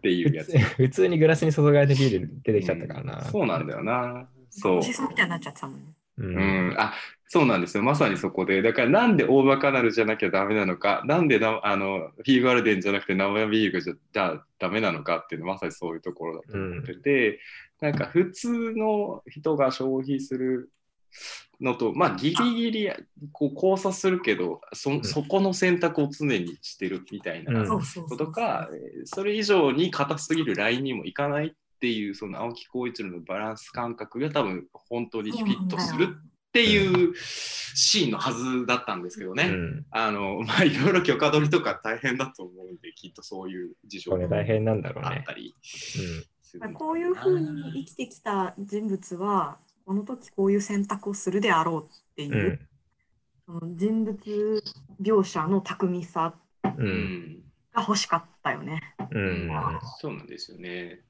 [0.00, 0.56] ていうやつ。
[0.58, 3.18] 普通にグラスに注がれてビール出てきちゃったからな。
[3.18, 4.26] うんそうなんだよな。
[4.54, 4.78] そう。
[4.78, 5.94] みたいになっちゃってたもんね。
[6.18, 6.22] う。
[6.22, 6.34] うん。
[6.70, 6.94] ん、あ
[7.28, 17.40] そうなんですよ、まさにそこで、だからなんでオーバーカナルじゃなきゃダメなのか、なんでなあのフィーガルデンじゃなくて生ビールじゃダメなのかっていうのはまさにそういうところだと思ってて、
[17.80, 20.70] なんか普通の人が消費する
[21.60, 22.92] のと、まあギリギリ
[23.32, 27.66] こう交差するけどそ、そこの選択を常にしてるみたいなうん。
[27.66, 31.52] そうそうそうことか、えーそれ以上に硬すぎるラインにもいかないっ
[31.84, 39.44] ていう、その青木浩一郎のバランス感覚が多分本当にフィットするっていうシーンのはずだったんですけどね。
[39.44, 39.86] うん。
[39.90, 45.24] あの、まあ、いろいろ許可取りとか大変だと思うんで、きっとそういう事情これ大変なんだろうねあっ。
[45.24, 45.98] たりす
[46.54, 53.60] るのかなこういうふうに生きてきた人物は、この時こういう選択をするであろうっていうう、ん。
[53.60, 54.62] その人物
[55.02, 56.68] 描写の巧みさう。
[56.78, 57.44] うんん
[57.74, 58.80] が欲しかったよね。
[59.10, 59.50] うん。
[59.98, 61.00] そうなんですよね。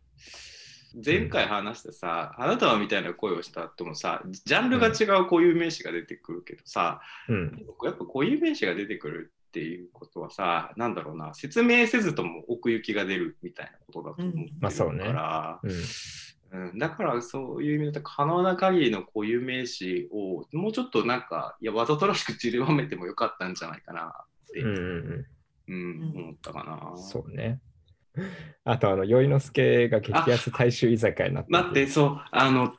[1.05, 7.67] 前回話したさ、あなたはみたいな声をした後もさ、ジャンルが違う固有名詞が出てくるけどさ、うん。
[7.85, 15.73] やっぱ固有名詞が出てくるっていうことはさ、なんだろうな、説明せずとも奥行きが出るみたいなことだと思ってるまあそうねから、うん。
[16.55, 25.27] うん、だからそういう意味だと可能な限りの固有名詞をもうちょっとなんかいやわざとらしく散りばめてもよかったんじゃないかなって、うんうん
[25.67, 27.03] うん思ったかなうん。。
[27.03, 27.61] そうね。
[28.65, 32.75] あと、あの、宵之助が激安大衆居酒屋になって待ってそうあの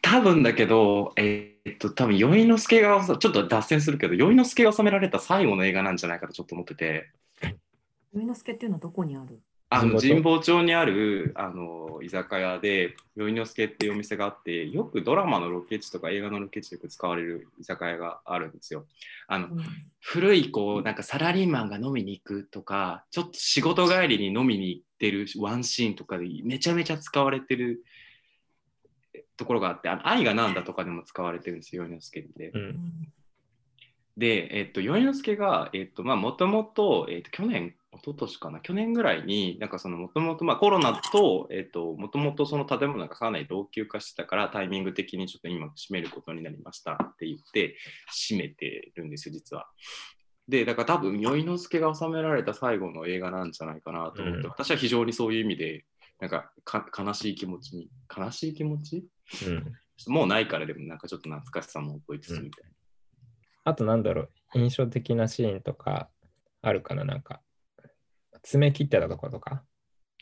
[0.00, 7.10] 多分だけどえーっと多分宵之助がちょっと脱線するけど宵之助が収められた最後の映画なんじゃないかとちょっと思ってて。
[8.14, 9.40] 上之助っていうのはどこにある？
[9.70, 18.86] あの神神保町にあるあの居酒屋で宵之助っていうお店があってよくドラマのロケ地とか映画のロケ地でよく使われる居酒屋があるんですよ。
[19.26, 19.64] あのうん
[20.00, 27.84] 古いこうなんかサラリーマンが飲みに行くとかちょっと仕事帰りに飲みに行ってるワンシーンとかでめちゃめちゃ使われてる
[29.36, 32.48] ところがあって「あの愛がなんだ」とかでも使われてるんですよ宵之助って。
[32.48, 32.52] う。
[32.54, 33.12] うんん
[34.18, 47.76] で、えっと、宵之助が、えっと、まあ、もともと、えっと、去年、一昨年かな、去年ぐらいに、なんかその、もともと、まあ、コロナと、えっと、もともとその建物がかなり老朽化してたから、タイミング的にちょっと今、閉めることになりましたって言って、
[48.28, 49.68] 閉めてるんですよ、実は。
[50.48, 55.84] で、だから多分、宵之助が収められた最後の映画なんじゃないかなと思って、うん私は非常にそういう意味で、
[56.20, 59.06] なんかか悲しい気持ちに、悲しい気持ち？
[59.46, 60.12] うん。
[60.12, 62.70] もうないからでも、なんかちょっと懐かしさも覚えつつみたいな。
[63.64, 66.08] あと、なんだろう、印象的なシーンとか
[66.62, 67.40] あるかななんか、
[68.42, 69.62] 爪切ってたところとか。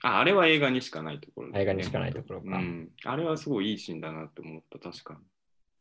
[0.03, 2.91] ああれは映画にしかないところ、映画にしかないところかうん。
[3.05, 5.19] あれはすごいいいシーンだなって思った、確か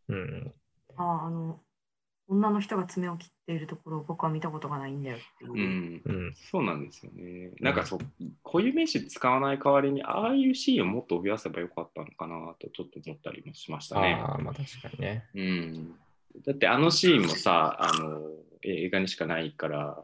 [0.09, 0.15] に。
[0.15, 0.53] うん。
[0.97, 1.59] あああの
[2.27, 5.51] 女の人が爪を切っているところを僕は見たことがないんだよっていう。
[5.51, 6.01] うん。
[6.05, 6.33] うん。
[6.33, 7.51] そうなんですよね。
[7.59, 7.99] なんかそう、
[8.43, 14.19] 固有名詞使わない代わりに、ああいうシーンをもっと増やせばよかったのかなとちょっと思ったりもしましたね。
[14.19, 15.25] ああ、まあ確かにね。
[15.35, 15.95] うん。
[16.45, 18.21] だってあのシーンもさ、あの、
[18.63, 20.03] 映画にしかないから、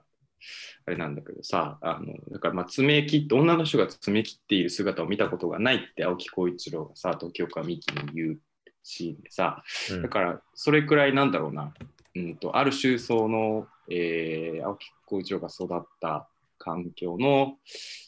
[0.85, 8.39] あれなんだけどさ、あの、だからまあ爪切って、女の人が爪切っている姿を見たことがないって青木浩一郎がさ、東京かミキに言う
[8.83, 10.01] シーンでさ、うん。
[10.03, 11.73] だからそれくらいなんだろうな、
[12.15, 17.57] うん、とある種その、えー青木浩一郎が育った環境の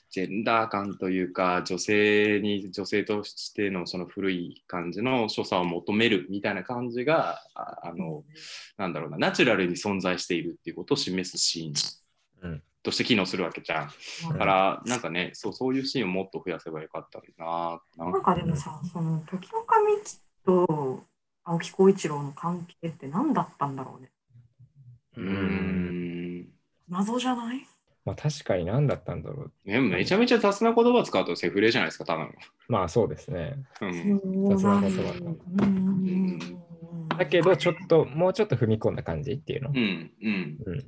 [0.10, 8.24] ジェンダー感というか女性に女性としてのその古い感じの所作を求めるみたいな感じがああの
[8.78, 11.68] なんだろうなナチュラルに存在しているっていうことを示すシーン。
[11.70, 11.74] うん
[12.84, 13.90] として機能するわけじゃん。
[14.34, 21.04] だからなんかねそうそういうシーンをもっと増やせばよかったななんかでもさ、その時岡美紀と
[21.46, 24.12] 青木浩一郎の関係って何だったんだろうね。
[25.18, 26.50] うーん
[26.90, 27.66] 謎じゃない？
[28.06, 29.52] まあ確かに何だったんだろう。
[29.64, 32.32] ね、めちゃめちゃ雑な言葉使うとセフレじゃないですか、ただの。
[32.68, 33.56] まあそうですね。
[33.80, 35.14] うん雑な言葉
[35.64, 36.40] うん
[37.18, 39.74] だけど、ちょっと、もうちょっと踏み込んだ感じっていうのう。
[39.74, 40.80] んうんうん。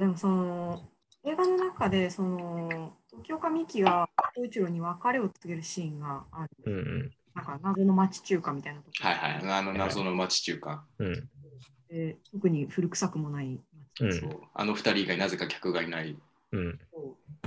[0.00, 0.90] でもその
[1.28, 6.50] 映画の中でその時岡美紀が浩一郎に別れを告げるシーンがある。
[6.64, 7.12] うんうん。
[7.34, 9.52] なんか謎の町中華みたいなとこはいはい。
[9.52, 10.84] あの謎の町中華。
[10.98, 11.28] うん。
[11.90, 13.60] で特に古臭くもない
[13.94, 16.16] 町うんそうあの二人以外なぜか客がいない。
[16.52, 16.78] うん。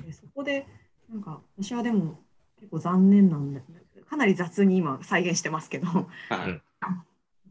[0.06, 0.67] でそこで
[1.10, 2.20] なんか私はでも
[2.60, 3.62] 結構残念なんだ
[4.08, 5.88] かなり雑に今再現してますけど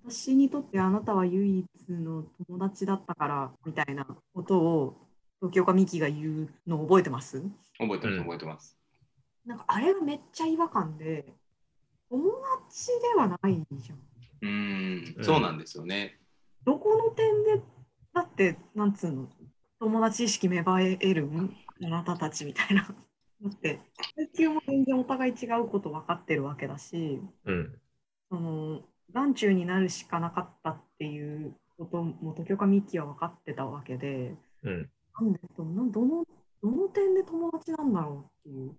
[0.05, 5.10] 私にとってあなたは唯一の友達だったからみたいなことを
[5.41, 7.43] 時岡美紀が言うのを覚えてます？
[7.79, 8.77] 覚えてます、うん覚えてます。
[9.47, 11.25] なんかあれがめっちゃ違和感で
[12.11, 12.31] 友
[12.69, 13.99] 達ではないじゃん。
[14.43, 16.19] うーんうんそうなんですよね。
[16.65, 17.63] どこの点で
[18.13, 19.29] だってなんつうの？
[19.79, 22.83] 友達意識芽生えるんあなたたちみたいな。
[23.43, 23.81] だって
[24.15, 27.81] 階級も全然お互い違うこと分かってるわけだしうん。
[28.29, 34.91] その眼中になるしかなかったっていうことも時岡美紀は分かってたわけでうん。
[35.19, 36.25] なんでどのどの
[36.63, 38.77] どの点で友達なんだろうっていう。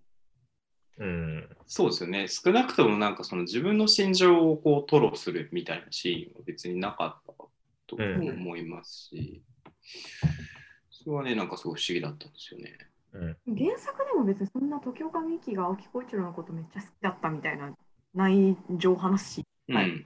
[0.97, 1.57] うん。
[1.65, 2.27] そうですよね。
[2.27, 7.33] 少なくともなんかその自分の心情をこう吐露するみたいなシーンは別になかった
[7.87, 9.41] と思いますし、
[10.91, 12.77] それはね、なんかすごい不思議だったんですよね。
[13.13, 13.57] うん。
[13.57, 17.73] 原作でも別にそんな時岡美紀が青木浩一郎のことめっちゃ好きだったみたいな
[18.13, 20.05] 内情話うんはい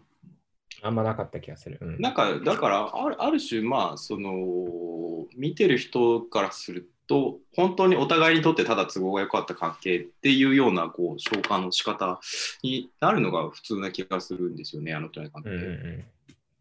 [0.86, 1.80] あんまなかった気がする。
[1.82, 2.00] うん。
[2.00, 12.20] なんかだからあるある種まあその見てる人からすると本当にお互いにとってただ都合が良かった関係っていうようなこう消化の仕方
[12.62, 15.50] になるのが普通な気がするんですよねあの人の関係。
[15.50, 15.68] うんう
[16.02, 16.06] ん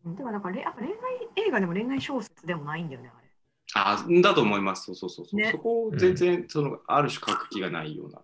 [0.05, 3.29] でもだかられやっぱ恋愛映画でも恋愛小説でもないんだよねあれ。
[3.75, 8.21] あだと思いますそうそうそうそう、ねそこを全然そのある種書く気がないような。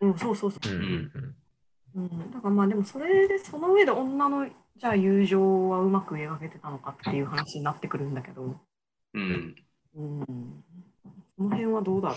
[0.00, 0.72] うん、そうそうそう。
[0.72, 1.34] うん
[1.96, 4.46] うん、だからまあでもそれでその上で女の
[4.78, 8.56] じゃあ友情はうまく描けてたのかっていう話になってくるんだけど、
[9.14, 9.56] うん。
[9.96, 10.64] うん、
[11.36, 12.14] その辺はどうだろ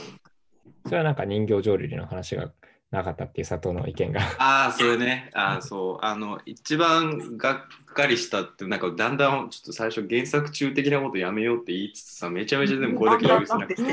[0.86, 2.52] それはなんか人形浄瑠璃の話が
[2.92, 4.22] なかったっていう佐藤の意見が。
[4.38, 5.32] ああ、それね。
[5.34, 6.06] ああ、そう。
[6.06, 12.90] あの、一番がっかりしたって、なんかだんだんちょっと最初原作中的なことやめようって言いつつさ、めちゃめちゃでう。
[12.90, 13.84] もこれだけ許せなくて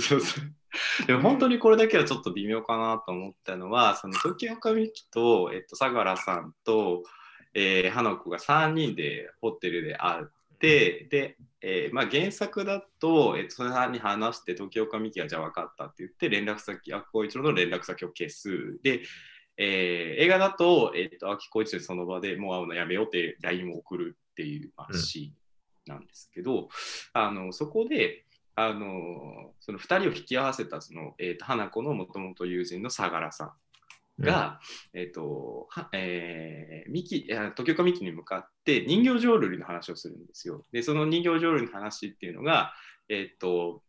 [0.00, 1.06] そうそう。
[1.06, 7.02] でも本当にこれだけはちょっと微妙かなと思ったのは、その時岡美樹と、えっと、相良さんと、
[7.54, 10.24] えー、花子が3人でホテルで会っ
[10.58, 18.80] て、で、えーまあ、原作だと、えっと、その3人話して、時岡美樹がじゃあ分かったって言って、連絡先、秋光一郎の連絡先を消す。
[18.82, 19.02] で、
[19.58, 26.68] えー映画だと、えっと、秋光一郎にその場でもう会うのやめようって LINE を送るっていう、シーンなんですけど、
[27.12, 33.52] あのそこで、あのその2人を引き合わせたその、えー、と花子のもともと友人の相良さん
[34.22, 34.60] が、
[34.94, 40.64] えっ、と、はえー、ミキ、時岡美紀に向かって人形浄瑠璃の話をするんですよ。
[40.72, 42.72] で、その人形浄瑠璃の話っていうのが、
[43.08, 43.82] えっ、と、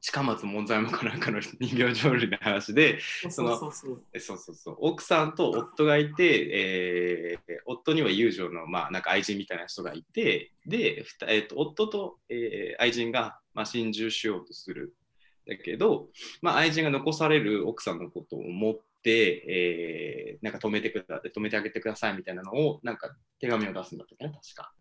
[0.00, 4.04] 近松門左衛門かなんかの 人形浄瑠璃の話で、そうそうそうそう。
[4.12, 14.94] えそうそうそう奥さんと夫がいて、えー夫には友情の、まあ、なんか愛人みたいな人がいてで、ふたえーと夫と、えー愛人が、まあ、心中しようとする
[15.46, 16.08] だけど、
[16.42, 24.72] まあ、愛人が残される奥さんのことを思って、えーなんか止めてくだ止めてあげてくださいみたいなのをなんか手紙を出すんだったっけね確か。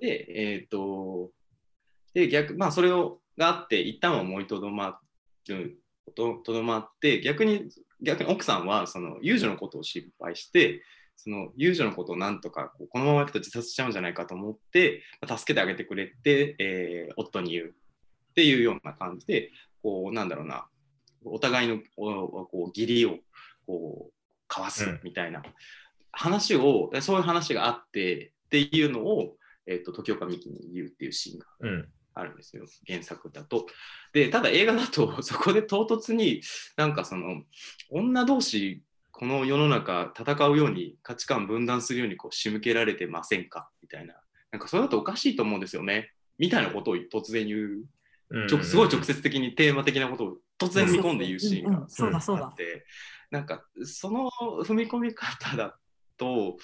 [0.00, 1.30] でえっ、と
[2.14, 4.98] で逆まあそれをがあって一旦は思いとどま
[5.48, 5.80] る
[6.14, 7.68] ととどまって逆に
[8.02, 10.82] 逆に奥さんはその遊女のことを心配して
[11.16, 17.70] その遊女のことをなんとかこのままいくと自殺しちゃうんじゃないかと思って、まあ助けてあげてくれって、えー夫に言うっ
[18.34, 19.50] ていうような感じで
[19.82, 20.68] こうなんだろうな
[21.24, 23.16] お互いのおこう義理を
[23.68, 24.12] こう
[24.48, 25.42] 交わすみたいな
[26.10, 31.86] 話を、そういう話があってっていうのを、えー、と時岡美紀に言うっていうシーンが。
[32.14, 33.66] あるんですよ、原作だと。
[34.12, 36.42] で、ただ映画だと、そこで唐突に
[36.76, 37.44] なんかその、
[37.90, 44.14] 女同士、この世の中戦うように価値観分断するようにこう仕向けられてませんかみたいな。
[44.50, 46.12] なんかそれだとおかしいと思うんですよね。
[46.38, 52.54] みたいなことを突然言う、すごい直接的にテーマ的なことを突然踏み込んで言うシーンがあっ。
[52.56, 52.84] て、
[53.30, 54.30] なんかその
[54.64, 55.78] 踏み込み方だ
[56.16, 56.56] と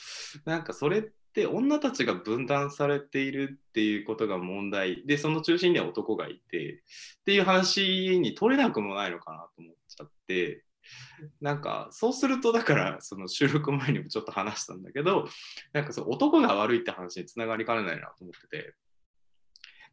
[0.44, 10.64] なんかそれって女たちが分断されているっていうことが問題でその中心には男がいてっていう話に取れなくもないのかなと思っちゃって。
[11.40, 15.26] なんかそうするとだからその収録前にもちょっと話したんだけど
[15.72, 18.74] なんかそう男が悪いって話につながりかねないなと思ってて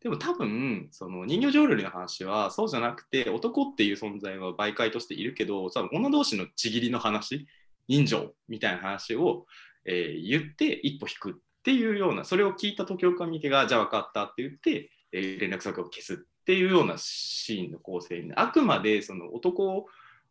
[0.02, 7.48] でも多分その人形浄瑠璃の話はそうじゃなくて男っていう存在は媒介としているけど多分女同士のちぎりの話
[7.88, 9.46] 人情みたいな話を、
[9.86, 19.86] えー言って一歩引くっていうようなそれを聞いた時岡美家がじゃあ分かったって言って、えー連絡先を消すっていうようなシーンの構成にあくまでその男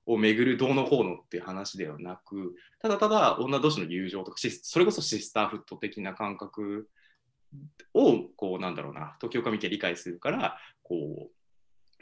[0.06, 6.88] を巡るどうのこうのっていう話ではなくただただ女同士の友情とかそれこそシスターフット的な感覚
[7.94, 11.30] をこうなんだろうな時岡美家理解するからこう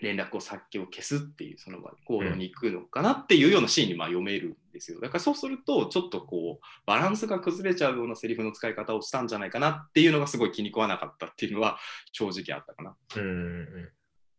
[0.00, 5.00] 連絡を先を消すっていうその場で行動に行くのかなっていうようなシーンにまあ読めるんですよ。
[5.00, 11.78] だからそうするとちょっとこうバランスが崩れちゃうようなセリフの使い方をしたんじゃないかなっていうのがすごい気に食わなかったっていうのは
[12.12, 12.96] 正直あったかな。
[13.16, 13.88] うんうん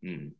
[0.02, 0.32] うん、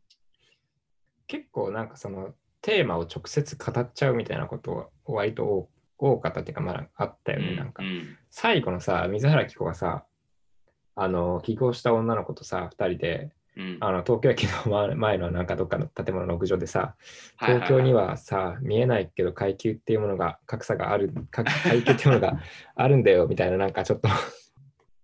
[1.27, 5.69] 結構なんかそのテーマを直接語っちゃうみたいなことは割と多
[6.03, 7.83] 多かったっていうかまだあったよね、なんか。
[7.83, 8.17] うん。
[8.31, 10.05] 最後のさ水原希子がさ
[11.03, 16.95] あの起業した女の子とさ2人でうんあの東京駅の前前のなんかどっかの建物の屋上でさ
[17.41, 22.39] 東京にはさ見えないけど階級っていうものが格差があるか階級っていうものが
[22.77, 24.09] あるんだよみたいななんかちょっと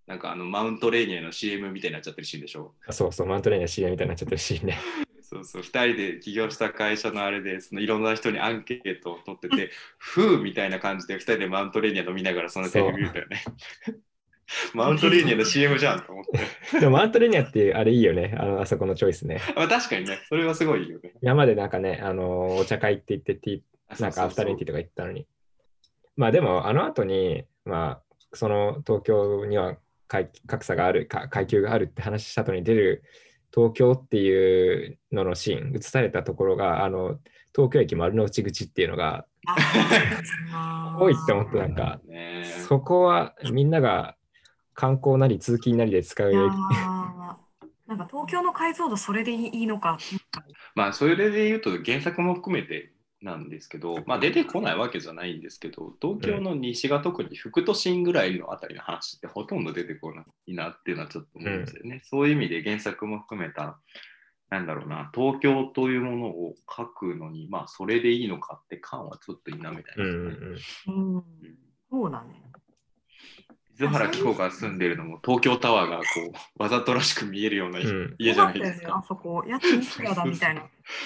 [0.06, 2.72] なんかあのマウントレーニアの CM みたいになっちゃってるシーンでしょ？
[2.90, 4.78] そうそうマントレーニア CM みたいになっちゃってるシーンね
[5.28, 13.42] そうそう、2人で起業した会社のあれで、そのいろんな人にアンケートを取ってて、 ふうみたいな感じで2人でマウントレーニア飲みながらそのテレビ見たよね。
[14.74, 16.24] マウントレーニアの CM じゃんと思っ
[16.70, 16.80] て。
[16.80, 21.12] でもマントレーニアっていうあれいいよねあのあそこのチョイスねまあ、確かにね、それはすごいいいよね。
[21.20, 25.26] 山でなんかねあのお茶会って言ってティーなんかアフタヌーンティーとか行ったのに。
[26.16, 29.76] まあでも、あの後に、まあ、その東京には
[30.08, 33.04] 階格差がある、か階級があるって話した後に出る
[33.54, 37.18] 東京っていうののシーン、映されたところが、あの、
[37.54, 39.26] 東京駅丸の内口っていうのが、
[40.52, 44.16] あ多いって思ってなんかねそこはみんなが
[44.76, 49.98] 観光なり通勤なりで使うなんか東京の解像度それでいいのか。
[50.74, 62.02] まあ、それで言うと原作も含めて、なんですけど、まあ、出てこないわけじゃないんですけど東京の西が特に副都心ぐらいのあたりの話ってほとんど出てこないなっていうのはちょっと思うんですよね。
[62.04, 63.78] そういう意味で原作も含めた
[64.50, 70.04] なんだろうな東京というものを書くのにまあそれでいいのかって感はちょっと否めたいですね。
[70.04, 70.60] うんうんうん、
[71.90, 72.45] そうだね。
[73.78, 76.02] 水原希子が住んでるのも東京タワーがこ
[76.58, 79.06] うわざとらしく見えるようなうん家じゃないですよかあか。
[79.08, 79.44] そこ。
[79.46, 80.62] 家賃いくらだみたいな。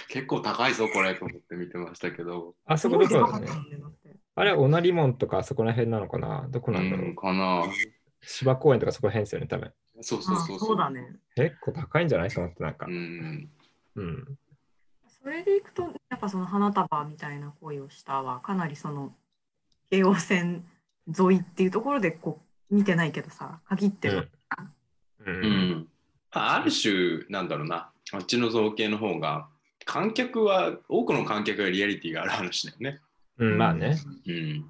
[0.08, 2.54] 結構高いぞこれと思って見てましたけど。
[2.66, 3.48] あそこどこだね
[4.36, 6.46] あれはおなり門とかそこら辺なのかな？
[6.50, 7.64] どこうなんだろう、んかな。
[8.22, 9.66] 芝公園とかそこら辺ですよね、多分。
[9.66, 11.16] あそうそうそうそうだね。
[11.34, 12.90] 結構高いんじゃないと思って、なんかう。
[12.90, 13.50] ん。
[13.96, 14.24] うん。
[15.22, 19.12] それでいくと、やっぱその花束みたいな行為をしたは、かなりその
[19.90, 20.64] 京王線
[21.18, 24.30] 沿いっていうところでこう見てないけどさ、限ってる。
[25.26, 25.30] う。
[25.30, 25.88] うんん。
[26.32, 29.48] あある種、なんだろうな、あっちの造形の方が、
[29.84, 33.00] 観客は、多くの観客がリアリティがある話だよね。
[33.38, 33.96] うん、まあね。
[34.26, 34.64] うん。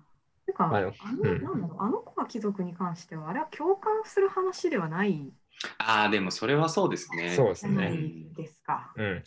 [0.46, 5.30] てか、まああの、うんなんだろう、あの子は貴族に関しては、あれは共感する話ではない
[5.78, 7.30] ああ、でもそれはそうですね。
[7.30, 7.94] そうですじゃなね。
[7.94, 8.92] いですか。
[8.96, 9.24] うん。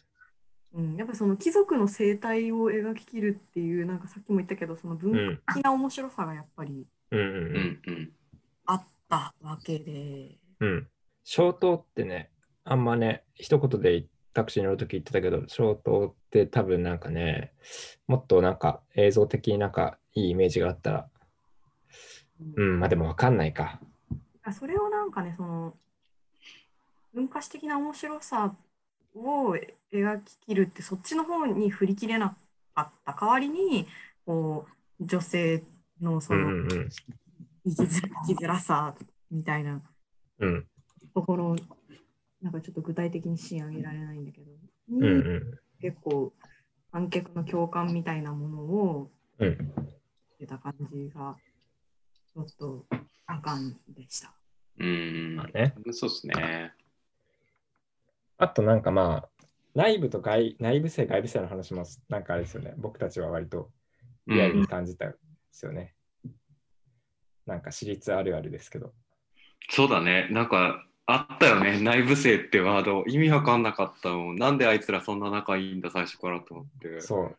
[0.76, 7.53] うん、やっぱその貴族の生態を描ききるっていう、なんかさっきも言ったけど、その文化的な面白さがやっぱりうんううんんうん。
[9.64, 10.38] けで。
[10.60, 10.70] うん。
[10.70, 10.88] うん。
[11.24, 12.32] 消灯ってね、
[12.64, 17.54] あんまね、一言でタクシーに乗るとき言ってたけど、消灯って多分なんかね、
[18.08, 21.10] もっとなんか映像的になんかいいイメージがあったら、
[22.56, 23.80] うん、まあでもわかんないか。
[24.52, 25.78] それをなんかね、その
[27.14, 28.56] 文化史的な面白さ
[29.16, 29.56] を
[29.94, 32.36] 描ききるって、そっちの方に振り切れな
[32.76, 33.88] かった代わりに、
[34.26, 34.66] こ
[35.00, 35.64] う女性
[36.02, 36.68] のその
[37.66, 37.76] 生
[38.26, 38.96] きづらさ
[39.34, 39.82] みたいな
[40.40, 40.50] うん。
[40.50, 40.68] うん
[41.14, 41.56] ところ、
[42.42, 44.52] なんかちょっと具体的にシーン挙げられないんだけど、
[44.90, 45.60] うんうん。
[45.82, 46.34] 結構
[46.92, 49.74] 観客の共感みたいなものをうん。
[50.40, 51.36] 出た感じが、
[52.34, 52.86] ちょっと
[53.28, 54.34] あかんでした。
[54.80, 55.76] うんまあね。
[55.92, 56.74] そうですね。
[58.38, 62.74] あとなんかまあ、内部と外内部性、外部性の話もなんかあれですよね。
[62.78, 63.72] 僕たちは割と
[64.28, 65.18] リアルに感じたんで
[65.52, 65.96] すよね。
[67.46, 68.94] なんか私立あるあるですけど。
[69.70, 70.28] そうだね。
[70.32, 71.80] なんか、あったよね。
[71.82, 73.04] 内部生ってワード。
[73.08, 74.36] 意味わかんなかったもん。
[74.38, 77.02] なんであいつらそんな仲いいんだ、最初からと思って。
[77.02, 77.38] そう。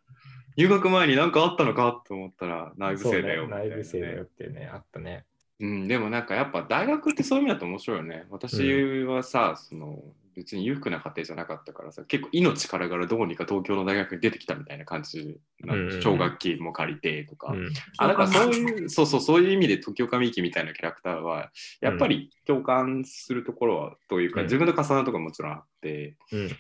[0.57, 5.25] 入学前になんかあったのかと思ったら、内部生だよ、ね内部性だよってね、あったね。
[5.61, 8.27] うん、でもなんかやっぱ大学ってそういう意味だと面白いよね。
[8.31, 10.03] 私はさ、その
[10.35, 17.53] 別に裕福な家庭じゃなかったからさ、結構命からがらどうにか東京の大学に出てきたみたいな感じなうん奨学金も借りてとか。
[17.53, 17.73] うん。
[17.99, 26.51] あだからそういう、そうそう、そういう意味で時岡美紀みたいなキャラクターは、やっぱり共感するところは、というか、うん自分と重なるところももちろんあって、うん。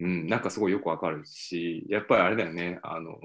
[0.00, 3.18] うん、なんかすごいよくわかるし、やっぱりあれだよね、あの、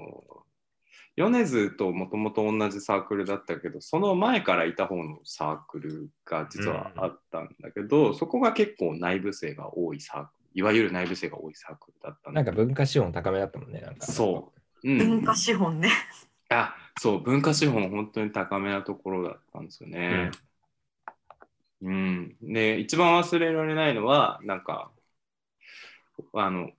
[1.16, 13.80] 米津ともともと同じサークルだったけど、その前からいた方のサークルが実はあったんだけど、そこが結構内部生が多いサークル、いわゆる内部生が多いサークルだったんだなんか文化資本高めだったもんね。
[13.80, 14.52] なんかそ
[14.84, 14.90] う。
[14.90, 15.90] うん、文化資本ね。
[16.50, 20.30] あそう、文化資本、本当に高めなところだったんですよね。
[21.82, 22.36] うん。
[22.42, 24.90] で、一番忘れられないのは、なんか、
[26.34, 26.70] あの、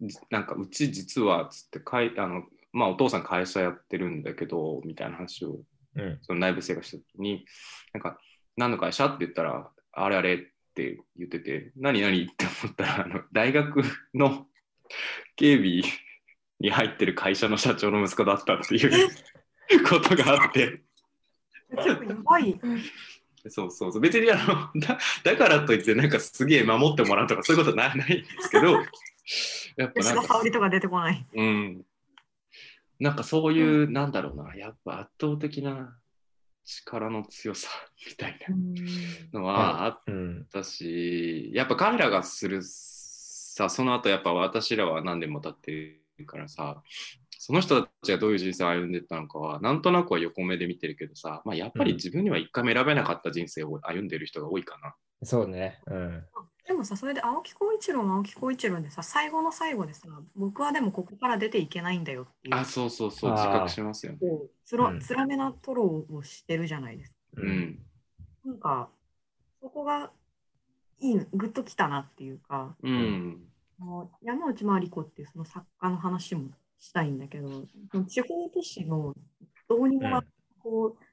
[0.00, 5.60] じなんか、うち実は、つってかい、あの、まあ、お父さん会社やってるんだけど、みたいな話を、
[5.94, 6.18] うん。
[6.22, 7.44] その内部生がした時に、
[7.92, 8.18] なんか、
[8.56, 10.38] 何の会社って言ったら、あれあれっ
[10.74, 13.82] て言ってて、何何って思ったら、あの大学
[14.14, 14.46] の
[15.36, 15.82] 警備
[16.60, 19.08] に入ってる会社の社長の息子だったっていう
[19.88, 20.82] ことがあって、
[21.76, 21.94] や
[22.24, 22.58] ばい。
[23.48, 28.72] そうそうそう、別にあのだだからといって、なんかすげえ守ってもらうとか、そういうことはないないんですけど、
[29.76, 31.26] やっぱ吉なんか とか出てこない。
[31.34, 31.84] うん。
[33.02, 35.98] なんかそういう、なんだろうな、やっぱ圧倒的な
[36.64, 37.68] 力の強さ
[38.06, 38.38] みたい
[39.32, 40.46] なのはあっうん。
[40.52, 46.84] たし、やっぱ彼らがするさ、その後やっぱ私らは何年も経ってるからさ、
[47.30, 54.94] その人たちがどういう人生を歩んでったのかは、なんとなくは横目で見てるけどさ、まあ、やっぱり自分には一回も選べなかった人生を歩んでる人が多いかな。
[55.24, 55.80] そうね。
[55.88, 56.24] うん。
[56.72, 64.18] でもさ、それで青木浩一郎も青木浩一郎でさ、最後の最後でさ、僕はでもここから出ていけないんだよっていう、あ、そうそうそう、自覚しますよね。
[64.64, 67.16] つらうん辛めなトロをしてるじゃないですか。
[67.36, 67.46] う。
[67.46, 67.78] ん。
[68.46, 68.88] なんか、
[69.60, 70.10] そこが
[71.00, 73.46] いい、グッときたなっていうか、うん。
[73.78, 77.48] あの山内まり子っていうその作家の話もしたいんだけど、
[77.90, 79.14] その地方都市の
[79.68, 80.24] どうにもなうん
[80.58, 81.04] こう、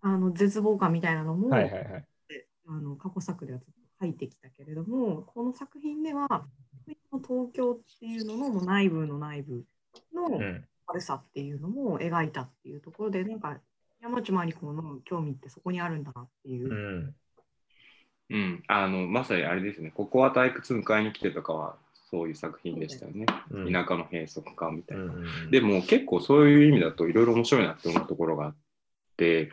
[0.00, 2.04] あの絶望感みたいなのも、はいはいはい。
[2.68, 6.46] あの過去作ではずっと書いてきたけれども、この作品では、
[7.26, 9.64] 東京っていうのの内部の内部
[10.14, 10.64] のうん。
[10.86, 13.58] 悪さっていうのも描いたっていうところで、なんか
[14.00, 16.74] 山内真理子の興味ってそこにあるんだなっていうう。
[16.74, 17.14] ん。
[18.28, 21.76] うん、あのまさにあれですね、ここは退屈迎えに来てとかは
[22.10, 23.26] そういう作品でしたよね。
[23.50, 25.04] うん田舎の閉塞感みたいな。
[25.04, 28.54] うんでも結構そういう意味だといろいろ面白いなって思うところがあっ
[29.16, 29.50] て、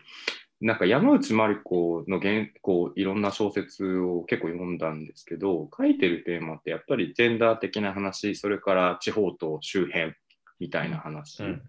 [0.64, 10.14] なんか山内まり子の原こういろんな小説を結構読んだんですけど、書いてるテーマってやっぱりジェンダー的な話、それから地方と周辺
[10.60, 11.62] みたいな話、うん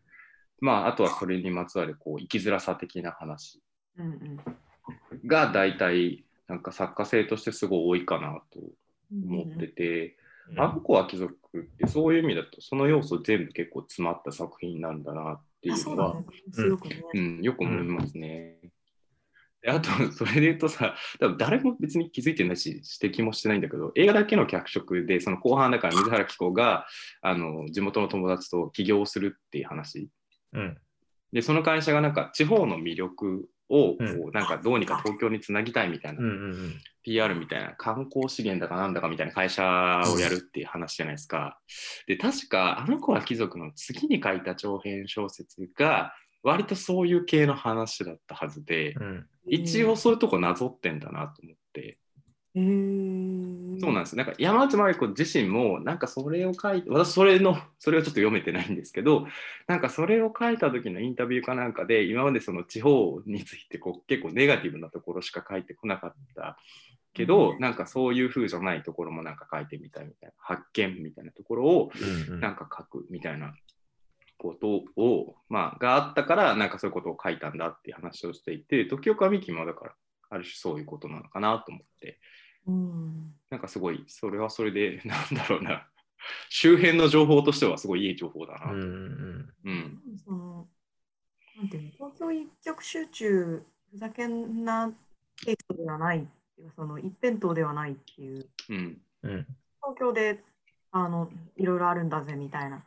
[0.60, 3.60] まああとはそれにまつわるこう生きづらさ的な話
[3.98, 4.40] うんうん
[5.26, 8.60] が大体なんか作家性としてすごい多いかなと
[9.10, 10.16] 思ってて、
[10.56, 16.26] あの子は貴族ってそういう意味だとその要素全部結構詰まった作品なんだなっていあうのはね。
[16.52, 17.02] すごくね。
[17.12, 18.58] うん、よく思いますね。
[18.62, 18.70] で
[19.66, 26.86] あと、 それで言うとさ、多分誰も別に気づいてないし、指摘もしてないんだけど、映画だけの脚色で、その後半だから水原希子が
[27.22, 30.10] あの地元の友達と起業するっていう話。
[30.52, 30.76] うん。
[31.32, 36.80] で、その会社がなんか地方の魅力をこううんなんかどうにか東京につなぎたいみたいな、うんうんうん。
[37.02, 39.62] PR みたいな観光資源だかなんだかみたいな会社
[40.06, 41.58] をやるっていう話じゃないですか。
[42.06, 49.26] で確かあの子は貴族の次に書いた長編小説が割とそういう系の話だったはずで、うん。
[49.46, 51.98] 一応そういうとこなぞってんだなと思って、
[52.56, 54.16] そうなんです。
[54.16, 59.26] なんか山内まり子自身もなんかそれを書いて私それのそれをちょっと読めてないんですけど
[59.66, 66.56] なんかそれを書いた時のインタビューかなんかで今までその地方についてこう結構ネガティブなところしか書いてこなかった
[67.12, 71.92] けど、なんかそういう風じゃないところもなんか書いてみたいみたいな発見みたいなところを
[72.28, 72.40] うん。
[72.40, 73.54] なんか書くみたいな
[74.44, 79.94] ことを、まあ、があったから、なんかそういうことを書いたんだっていう話をしていて、時岡美紀もだから、
[80.28, 82.20] ある種そういうことなのかなと思って、
[82.66, 85.86] うんなんかすごい、それはそれで、なんだろうな、
[86.50, 88.72] 周辺の情報としてはすごいいい情報だなと。
[88.74, 90.00] うんうんうん。
[90.22, 90.68] その
[91.56, 94.92] なんていうの東京一極集中ふざけんな
[95.44, 96.26] テイストではない
[96.74, 98.98] その一辺倒ではないっていううん。
[99.22, 99.46] うん。
[99.80, 100.42] 東京で
[100.90, 102.84] あのいろいろあるんだぜみたいなと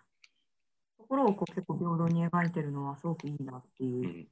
[1.08, 4.28] ころをこう結構平等に描いてるのはすごくいいなっていう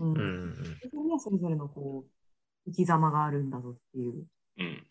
[0.00, 0.04] う。
[0.04, 0.14] ん。
[0.16, 4.26] うんそこにはそれぞれのこう生き様があるんだぞっていう
[4.58, 4.86] うん。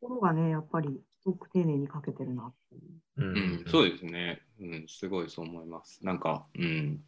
[0.00, 2.82] ところがねやっぱりすごく丁寧に書けてるなっていう。
[3.16, 3.64] ううんん。
[3.66, 4.40] そうですね。
[4.60, 4.84] うん。
[4.88, 6.04] すごいそう思います。
[6.04, 7.04] なんか、うん。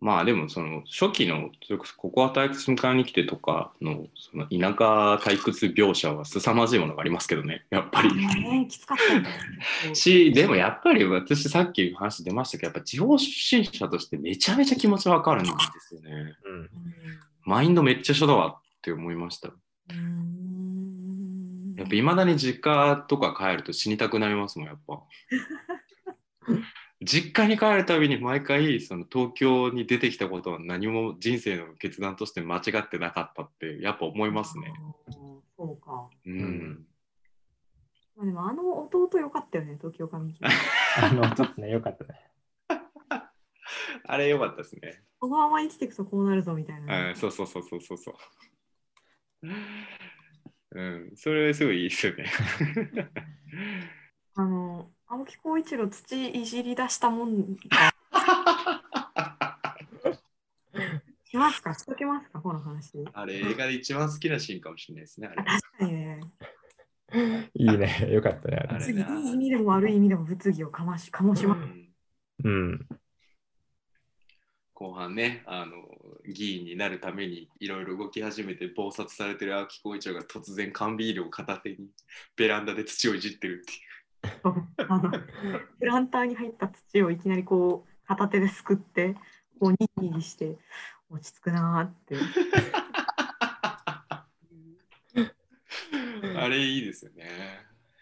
[0.00, 8.14] まあでもその初期のそれこそここは退屈迎えに来てとかのその田舎退屈描写は凄まじいものがありますけどね やっぱり。
[8.14, 9.28] ねきつかったよね。
[9.94, 16.34] しでもやっぱり私さっき話出ましたけどやっぱ地方出身者としてめちゃめちゃ気持ちわかるんですよね。
[16.44, 16.70] うん
[17.44, 19.50] マインドめっちゃ一緒だわって思いました。
[19.90, 25.02] うんやっぱいまだに実家とか帰ると死にたくなりますもんやっぱ。
[27.02, 34.72] 実家に帰るたびに毎回その東京に出てきたことは何も人生の決断として間違ってなかったってやっぱ思いますね。
[35.56, 36.08] そうか。
[36.26, 36.84] うん。
[38.16, 40.38] まあ、でもあの弟よかったよね、東京上木。
[41.02, 42.30] あの、ちょっとね、よかったね。
[44.04, 45.02] あれ良かったですね。
[45.20, 47.10] このまま生きていくとこうなるぞみたいな。
[47.10, 48.14] うん、そうそうそうそうそうそう。
[50.72, 52.26] うん、それすごいいいですよね。
[54.34, 57.92] あの、青木浩一郎土いじり出したもんが
[61.24, 61.74] しますか？
[61.74, 62.40] しときますか？
[62.40, 62.92] この話。
[63.12, 65.26] あれ、映画で一番好きなシーンかもしれないですね。
[65.26, 66.20] あれ確かにね。
[67.54, 68.68] いいね、よかったね。
[68.80, 71.64] 次、いい意味でも悪い意味でも物議をかまし、かもしまうす。
[71.66, 71.88] ん
[72.44, 72.86] うん。
[74.74, 75.72] 後半ね、あの
[76.32, 81.88] 議員になるためにいろいろ動き始めて暴殺されてる青木浩一郎が突然缶ビールを片手に
[82.36, 83.80] ベランダで土をいじってるっていう。
[84.42, 85.10] あの
[85.78, 89.14] プランターに入った土をいきなりこう片手ですくって
[89.58, 90.58] こうニギニギして
[91.10, 92.16] 落ち着くなーって。
[96.36, 97.26] あれいいですよね。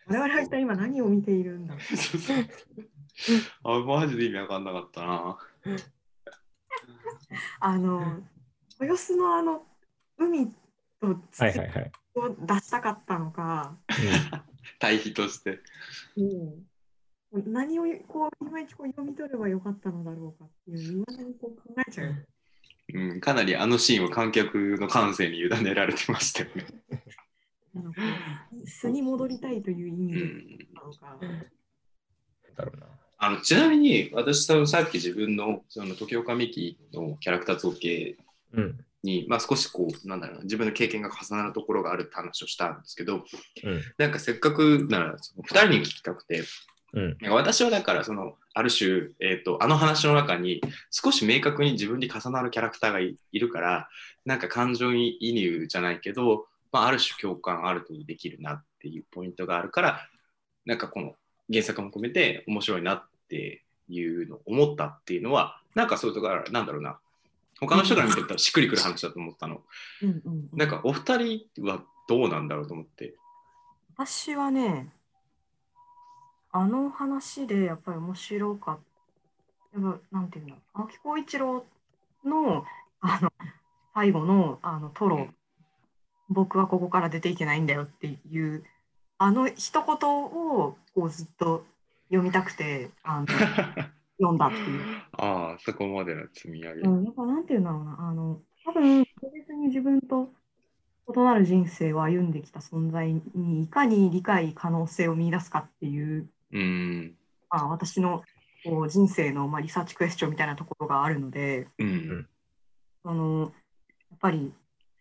[0.06, 1.74] 我々は一体今何を見ているんだ？
[1.80, 2.36] そうそう
[3.64, 5.38] あ、マジで意味わかんなかったな。
[7.60, 8.22] あの
[8.80, 9.66] 豊洲のあの
[10.16, 10.48] 海
[11.00, 11.92] と土はいはいはい。
[12.14, 13.76] を出したかったのか、
[14.78, 15.60] 対比として。
[16.16, 16.68] うん
[17.30, 22.26] 何をこういまいちこう読み取ればよかったのだろうかっていういまだにこう考えちゃう。
[22.94, 26.66] うん、かなりあのシーンは観客の感性に委ねられてましたよね。
[28.64, 31.18] 素に戻りたいという意味でうんなのか。
[32.56, 32.86] だろうな。
[33.18, 38.16] あのちなみに私さっき自分のその時岡美紀のキャラクター造形
[38.52, 38.84] うん。
[39.02, 43.24] に、まあ、少しこうなんだろうな自分の経験が重なるところがあるって話をしたんですけど
[43.64, 43.82] うん。
[43.98, 46.42] なんかせっかくならその2人に聞きたくて
[46.92, 47.16] うん。
[47.20, 53.88] なんか私はだからそのある種、えー、とあの話の中に少し明確に自分に重なるキャラクターがいいるから
[54.24, 60.00] なんか感情移入じゃないけど、まあ、ある種共感ある程度できるなっていうポイントがあるから
[60.66, 61.14] なんかこの
[61.50, 66.98] 原作も込めて面白いなっていうのを思ったっていうのはなんかそういうところなんだろうな
[67.60, 69.62] 他の人から見てたらしっくりくる話だと思ったの。
[70.02, 73.14] うんうんうんなんかお二人はどうなんだろうと思って。
[73.94, 74.92] 私はね、
[76.52, 78.78] あの話でやっぱり面白かっ
[79.72, 79.80] た。
[79.80, 81.64] やっぱなんていうんだ、青木浩一郎
[82.24, 82.64] の
[83.00, 83.32] あの
[83.94, 85.34] 最後のあのトロ、うん
[86.30, 88.62] 僕はここから出ていけないんだよっていう、
[89.16, 91.64] あの一言をこうずっと
[92.08, 93.26] 読みたくてあの
[94.20, 94.80] 読んだっていう。
[95.12, 96.80] ああ、そこまでの積み上げ。
[96.80, 100.32] うん、やっぱなんていうんだろうな、あの、多分、確実に自分と
[101.14, 107.14] 異なる人生を歩んできた存在に、いかに理解可能性を見出すかっていう、うん。
[107.50, 108.22] まあ、私の
[108.64, 112.26] こう人生の、まあ、リサーチクエスチョンみたいなところがあるので、うん。
[113.02, 113.52] その、
[114.10, 114.52] やっぱり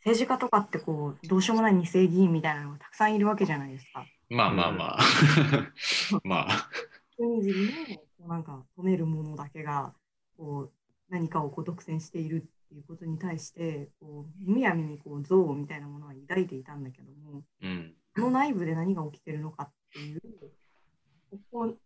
[0.08, 4.06] 政治家とかってこう、どうしようもない二世議員みたいなのがたくさんいるわけじゃないですか。
[4.30, 5.00] まあまあまあ。
[6.24, 6.70] まあ。
[7.18, 9.94] 普通に自分のこうなんか止めるものだけが
[10.38, 10.72] こう
[11.10, 17.94] 何かをこう独占しているっていうことに対してこうむやみにこう憎悪みたいなものは抱いていたんだけどもうん。
[18.16, 20.22] その内部で何が起きてるのかっていう
[21.30, 21.78] ここ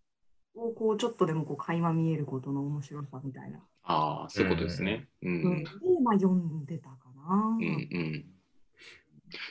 [0.56, 5.10] をこうちょっとでもこう垣間見えることの面白さみたいな、ああ、そういうことですね。
[5.22, 5.64] ううんん。
[5.64, 5.70] で
[6.02, 7.58] まあ、読んでたかな。
[7.58, 7.64] うん。
[7.64, 7.68] う
[8.00, 8.26] ん。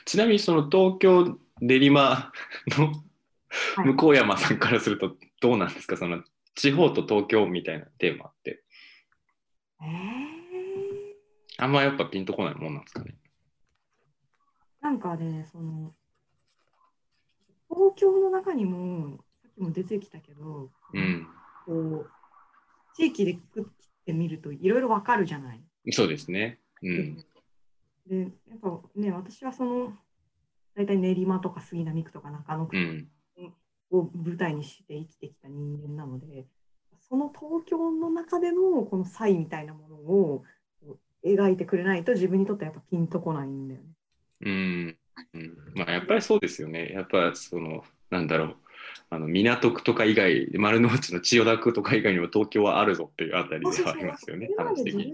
[0.05, 2.31] ちなみに、その東京練馬
[2.77, 2.93] の
[3.75, 5.97] はい向山さんからするとどうなんですか？
[5.97, 6.23] その
[6.55, 8.63] 地方と東京みたいなテーマって。
[9.81, 10.41] えー
[11.61, 13.15] あんまやっぱピンとこないもんなんですかね。
[14.81, 15.93] なんかね、その、
[17.69, 21.27] 東京の中にも、さっきも出てきたけど、うん。
[21.67, 21.73] こ
[22.07, 22.09] う、
[22.95, 25.61] 地域でくくってみるといろいろわかるじゃない。
[25.91, 26.59] そうですね。
[26.81, 27.15] うん。
[28.07, 29.93] で、やっぱね、私はその、
[30.75, 33.07] 大体練馬とか杉並区とか中野区うん。
[33.91, 36.45] を舞台にして生きてきた人間なので、
[37.09, 40.43] その東京の中でのこの差異みたいなものを
[41.25, 43.87] 描いてくれないと自分にとってはやっぱピンとこないんだよね。
[44.41, 44.97] うん。
[45.33, 46.91] うん、まあやっぱりそうですよね。
[46.93, 48.55] やっぱそのなんだろう
[49.09, 54.49] あの港区とか以外丸の内の千代田区とか以外にも東京はあるぞっていうあたりではありますよね。
[54.51, 55.13] 今まで自話的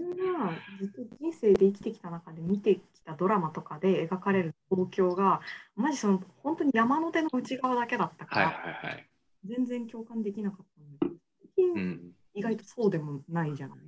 [0.78, 5.40] ずっと人生で生きてきた中で見てきたドラマとかで描かれる東京が
[5.76, 9.00] マジその本当に山の手の内側だけだったかはいら。
[9.44, 10.66] 全然共感できなかっ
[11.00, 11.16] たんだ
[11.56, 11.74] けど。
[12.34, 13.78] 意外とそうでもないじゃない？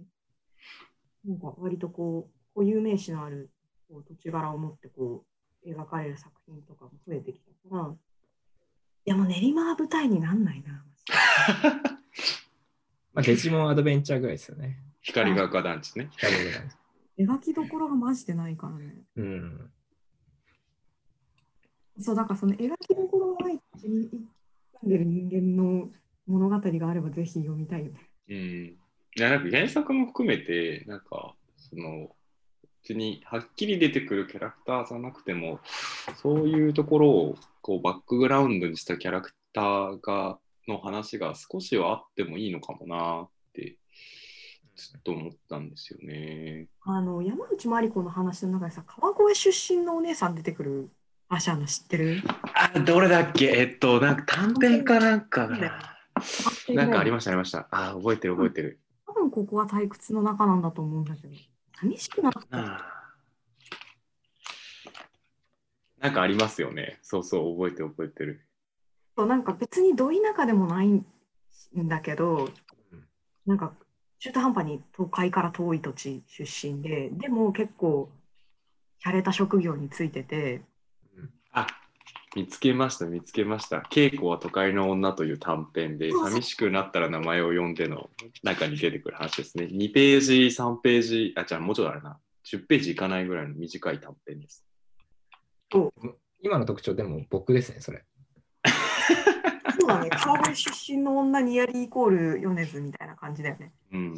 [1.29, 3.51] なんか割とこう固有名詞のある
[3.89, 5.25] こう土地柄を持ってこ
[5.65, 10.85] う描かれる作品とかも増えてきたからいやもう練馬は舞台になんないな
[13.13, 14.79] まあ、デジモンアドベンチャーぐらいですよね。
[15.03, 16.09] 光が丘団地ね。
[16.13, 16.61] 光ぐらい
[17.19, 19.71] 描きどころがマジでないからねうん。
[21.99, 24.09] そうだからその描きどころがない土地に
[24.81, 25.89] 住んでる人間の
[26.27, 28.37] 物語があればぜひ読みたいよねうん。
[29.17, 32.11] いやなんか原作も含めてなんかその
[32.83, 35.61] 別にはっきり出てくるキャラクターじゃなくても
[36.17, 43.77] そういうところをこうバックグラウンドにしたキャラクターがの話が少しはあってもいいのかもなって
[44.81, 46.69] ずっと思ったんですよね。
[46.83, 50.91] あの山内まり子の話の中でさ川越出身のお姉さん出てくる
[51.29, 52.23] 話あの知ってる？
[52.55, 53.47] あ、どれだっけ？
[53.47, 55.97] えっと、なんか短編かなんかな。
[56.75, 57.69] なんかありました、ありました。
[57.71, 58.81] あ、覚えてる、覚えてる。
[59.07, 61.35] 多分ここは退屈の中なんだと思うんだけど
[61.81, 62.85] 寂しくなった
[65.99, 66.99] なんかありますよね。
[67.03, 68.41] そうそう、覚えてる、覚えてる。
[69.17, 71.05] そうなんか別にど田舎でもないん
[71.77, 72.49] だけど
[72.93, 73.05] うん
[73.47, 73.73] なんか
[74.21, 78.11] 中途半端に都会から遠い土地出身ででも結構
[79.05, 80.63] 洒落た職業についてて
[81.53, 81.67] あ、
[82.37, 83.79] 見つけました、見つけました。
[83.91, 88.09] 稽古は都会の女という短編で、寂しくなったら名前を呼んでの
[88.45, 89.65] 中に出てくる話ですね。
[89.65, 92.19] 2ページ、3ページ、あ、じゃあもうちょっとあれな。
[92.47, 94.65] 10ページいかないぐらいの短い短編です。
[96.43, 98.05] 今の特徴でも僕ですね、それ。
[99.91, 104.15] そうだね川越出身の女ニアリーイコール米津みたいな感じだよねうん。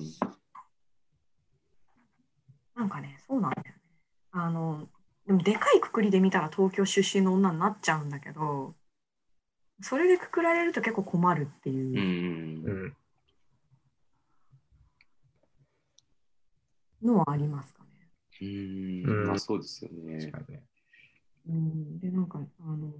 [2.74, 3.74] なんかねそうなんだよね
[4.32, 4.88] あの
[5.26, 8.74] でもでかいくくりで見たら東京出身の女になっちゃうんだけど
[9.82, 12.64] それでくくられると結構困るっていう。
[12.64, 12.86] うんう。
[12.88, 12.96] ん。
[17.02, 17.88] のはありますかね。
[18.40, 20.32] うんうんまあそうですよね確。
[20.32, 20.62] かにね。
[21.48, 22.92] うん、で、なんか、あの、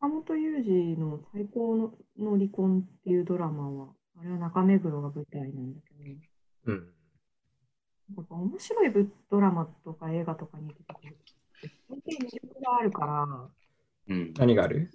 [0.00, 3.88] 坂本雄二の最高のの離婚っていうドラマは、
[4.20, 6.00] あれは中目黒が舞台なんだけど、
[6.66, 6.88] うん。
[8.16, 11.18] なんか面白いぶドラマとか映画とかに出てくる。
[11.88, 13.48] 本当に魅力があるから、
[14.08, 14.32] うん。
[14.34, 14.90] 何がある？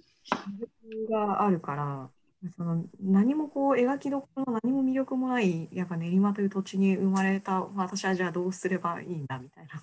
[0.56, 2.08] 魅力があるから、
[2.56, 9.82] その何もこう描きどころ、何も魅力もない、やっぱ練馬という土地に生まれた私はじゃあどうすればいいんだみたいな。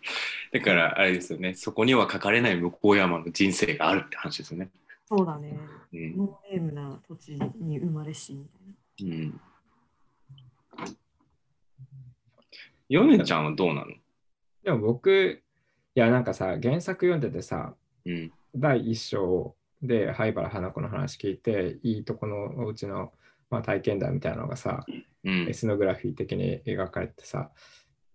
[0.59, 4.70] だからあれですよね、そこには書かれない向山の人生があるって話ですよね。
[5.09, 5.59] そうだね。
[5.92, 6.16] うん。
[6.16, 8.59] ノーネームな土地に生まれしみた
[9.04, 9.16] いな。
[9.16, 9.40] うん。
[12.88, 13.86] ヨネちゃんはどうなの？
[14.64, 15.42] でも僕、
[15.94, 18.32] いやなんかさ、原作読んでてさ、うん。
[18.54, 23.12] 第一章で灰原花子の話聞いて、いいとこのお家の、
[23.50, 24.84] まあ、体験談みたいなのがさ、
[25.24, 25.52] うんエ。
[25.52, 27.50] スノグラフィー的に描かれてさ、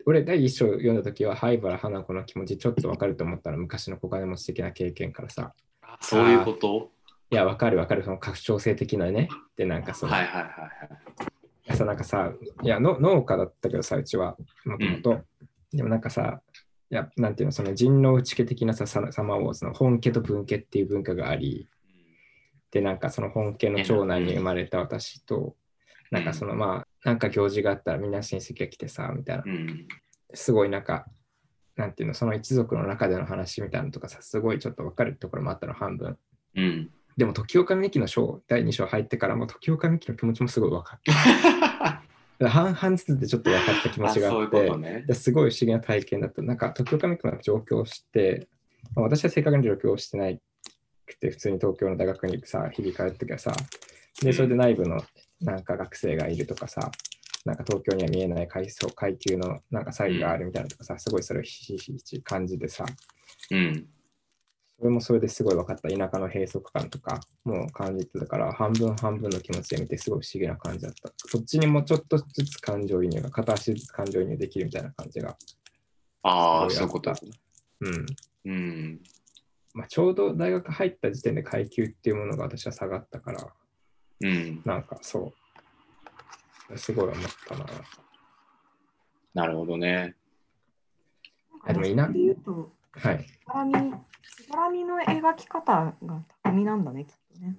[0.05, 5.53] 俺第一章読んだ時は灰原花子の気持ちちょっとわかると思ったら昔の小金持ち的な経験からさ、
[6.01, 6.89] そういうこと？
[7.29, 8.03] いやわかるわかる。
[8.03, 11.77] その拡張性的なね、でなんかその、はいはいはいはい。
[11.77, 12.31] さなんかさ、
[12.63, 14.35] いやの農家だったけどさ、うちは。
[14.65, 15.21] もともと。
[15.71, 16.41] でもなんかさ、
[16.89, 21.69] いや、なんていうの、その人狼内家的なさ、ササマーウォーズの本家と分家っていう文化があり、
[22.71, 25.55] で、なんかその本家の長男に生まれた私と、
[26.09, 29.87] なんかそのまあ、なんか行事があったらみんな親戚が来てさ、みたいなう、ん。
[30.33, 31.05] すごいなんか、
[31.75, 36.17] なんていうの、その一族の中での話みたいなのとかさ、すごいちょっと分かるところもあったの、半分。
[36.55, 36.91] うん。
[37.17, 41.11] でも、時岡美紀の章、第2章入ってからも、時岡美紀の気持ちもすごい分かった。
[41.13, 42.03] だか
[42.39, 45.03] ら半々ずつでちょっと分かった気持ちがあって、ね。
[45.07, 46.41] ですごい不思議な体験だった。
[46.41, 48.47] なんか、東京カミックの上京して、
[48.95, 50.41] まあ私は正確に上京してない
[51.05, 53.53] くて、普通に東京の大学にさ、日々通ってけどさ、
[54.21, 55.03] で、それで内部の
[55.41, 56.91] なんか学生がいるとかさ、
[57.45, 62.85] なんか東京には見えない階層、階級のなんか差異があるみたいなとかさ、すごいそれをひしひし感じでさ、
[63.51, 63.87] うん。
[64.77, 65.89] それもそれですごい分かった。
[65.89, 71.11] 田舎の閉塞感とかも感じてたから、半分半分の気持ちで見て、すごい不思議な感じだった。
[71.17, 75.37] そっちにもちょっとずつ感情移入が、片足ずつ感情移入できるみたいな感じが。
[76.23, 77.13] ああ、すそういうこと。
[77.81, 78.05] うん。
[78.45, 79.01] うん。
[79.73, 83.53] まあ、ちょうど大学入った時点で階級っていうものが私は下がったから、
[84.21, 84.61] うん。
[84.65, 85.33] なんかそ
[86.69, 87.15] う、すごい思っ
[87.47, 87.65] たな。
[89.33, 90.15] なるほどね。
[91.63, 93.23] あでもいな言うと、はい。
[93.23, 97.55] しがらみ、しがらみの描き方が巧みなんだね、きっとね。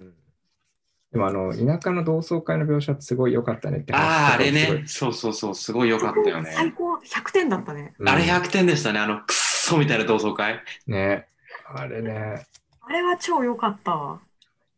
[1.11, 4.83] でもあの、田舎の同窓会の描写ってすごい良かったねって話ああ、あれね。
[4.87, 6.51] そうそうそう、すごい良かったよね。
[6.51, 7.93] 最高100点だったね。
[7.99, 8.99] うんあれ100点でしたね。
[8.99, 10.59] あの、くっそみたいな同窓会。
[10.87, 11.27] ね。
[11.67, 12.47] あれね。
[12.81, 14.21] あれは超良かったわ。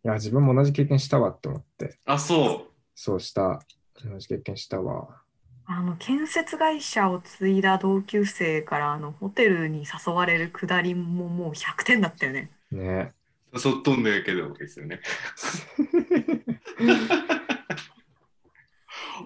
[0.05, 1.97] いや、自分も同じ経験したわって思って。
[2.05, 3.59] あ、そそうした。
[4.07, 5.23] 同じ経験したわ。
[5.65, 12.51] あの建設会社を継いだ同級生からあのホテルに誘われるくだりももう100点だったよね。
[12.71, 13.13] ね。
[13.51, 13.57] う。
[13.57, 14.99] 誘っとんだけどですよね。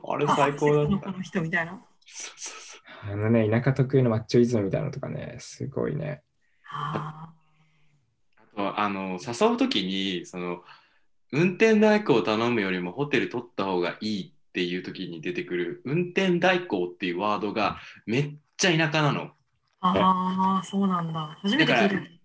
[0.08, 1.18] あれ最高だったあこ。
[1.18, 1.74] の人みたいな。
[2.06, 6.22] そうそうそあのね、田舎特有のマッチョイズムみたいなのとかね、すごいね。
[6.72, 7.39] あう
[8.60, 10.64] あの誘う時にその
[11.32, 19.22] 運転代行を頼むよりもホテル取った方がいいっていう時に出てくる運転代行っていうワードがめっちゃ田舎なの。
[19.22, 19.30] ー
[19.82, 21.38] あー、そうなんだ。
[21.42, 22.20] 初めて聞いたって。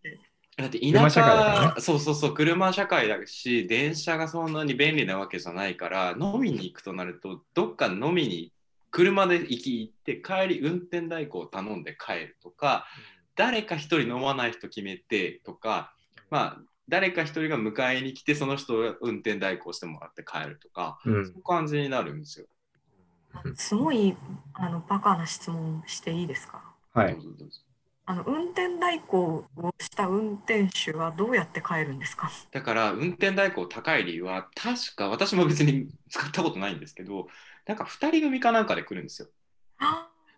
[0.57, 8.53] だって田舎ねそうそうそう車社会だし電車がそんなに便利なわけじゃないから飲みに行くとなるとどっか飲みに
[8.93, 12.87] 車で行き行って帰り運転代行を頼んで帰るとか
[13.35, 15.93] 誰か一人飲まない人決めてとか
[16.31, 21.25] まあ誰か一人が迎えに来てその人が運転代行してもらって帰るとかうん。
[21.27, 22.47] そういう感じになるんですよ。
[23.57, 24.17] すごい
[24.55, 26.63] あのバカな質問していいですか？
[26.93, 27.17] はい。
[28.07, 32.31] あの運転代行をした運転手はどうやって帰るんですか？
[32.53, 37.27] だから運転代行高い理由は確か私も別に使ったことないんですけど
[37.67, 39.29] なんか2人組かなんかで来るんですよ。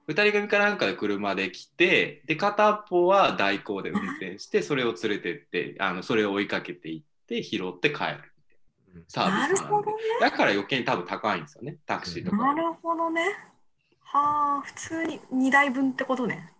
[0.08, 8.04] あ2人組かなんかで車で来てで片っぽは代行で運転してそれを連れてってあのそれを追いかけていって拾って帰
[8.94, 9.96] るサーなビスなんでるほどね。
[10.20, 13.22] だから余計に多分高いんですよねタクシーとかなるほどね。
[14.00, 16.52] はあ、普通に2台分ってことね。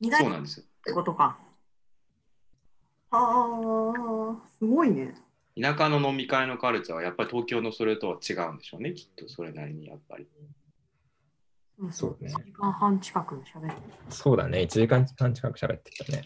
[0.00, 1.38] 2台分っそうなんですよてことか。
[3.10, 5.14] はあ、すごいね。
[5.60, 10.26] 田舎の飲み会のカルチャーはやっぱり東京のそれとは違うんでしょうねきっとそれなりにやっぱり
[11.90, 14.60] そうね1時間半近く喋ってそうだね。
[14.60, 16.24] 1時間半近く喋ってきたね。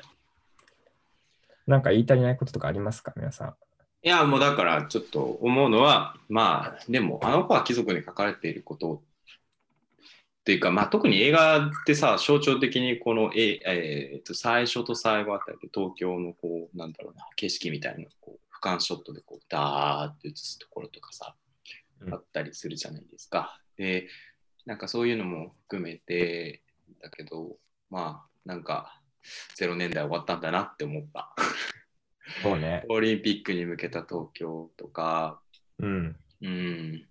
[1.66, 3.55] なんか言い足りないこととかありますか、皆さん。
[4.03, 9.01] いやもうだからちょっと思うのはまあでもあの子は貴族に書かれていることっ
[10.40, 21.34] っていうか、まあ、特に映画ってさ、象徴的にこの、ええーと最初と最後あたりで東京のこう、なんだろうな、景色みたいなこう俯瞰ショットでこう、ダーって映すところとかさ、
[22.01, 23.61] うんあったりするじゃないですか。
[23.76, 24.09] で、
[24.71, 26.62] なんかそういうのも含めて、
[27.03, 27.57] だけど、
[27.91, 29.01] まあ、なんか、
[29.59, 31.35] 0年代終わったんだなって思った。
[32.41, 32.85] そうね。
[32.89, 35.41] オリンピックに向けた東京とか、
[35.81, 36.16] うん。
[36.43, 37.05] うん。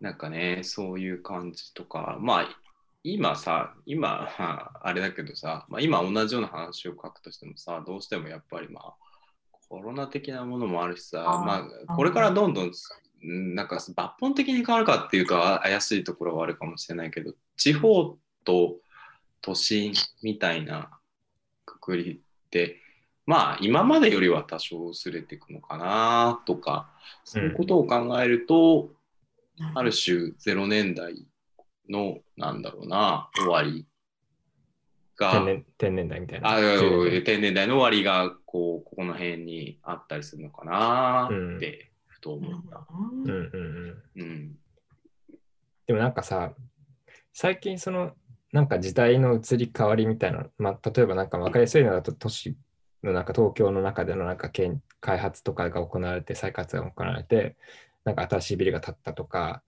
[0.00, 2.60] なんかね、そういう感じとか、まあ、
[3.04, 4.08] 今さ、今、
[4.38, 8.94] まああれだけどさ、まあ、今同じような話を書くとしてもさ、どうしてもやっぱりまあ、
[9.68, 12.72] コロナ的なものもあるしさ、あーまあ、これからどんどん
[13.22, 18.76] なんか抜本的に変わるかっていうとあ怪しいところはあるかもしれないけど、地方と
[19.40, 19.92] 都心
[20.22, 20.90] みたいな
[21.64, 22.78] くくりって、
[23.26, 26.90] まあ今までよりは多少薄れていくのかなとか、
[27.24, 28.90] そういうことを考えると、
[29.74, 31.24] ある種0年代
[31.88, 33.86] のなんだろうな終わり
[35.16, 36.48] が天然天然代みたいな。
[36.50, 41.88] あ10年天然代の終わりがこうここの辺にあったりするのかなうんって。
[41.88, 41.91] ふ
[42.22, 42.86] と思った。
[42.90, 44.22] うんうんうん。
[44.22, 44.56] うん
[45.86, 46.54] でもなんかさ、
[47.32, 48.12] 最近その、
[48.52, 52.56] なんか時代の移り変わりみたいな、まあ、例えばなんか分かりやすいのだと都市
[53.02, 57.56] の中、東京の中でのなんか建開発とかが行われて、再活が行われて、
[58.04, 59.62] なんか新しいビルが建ったとか、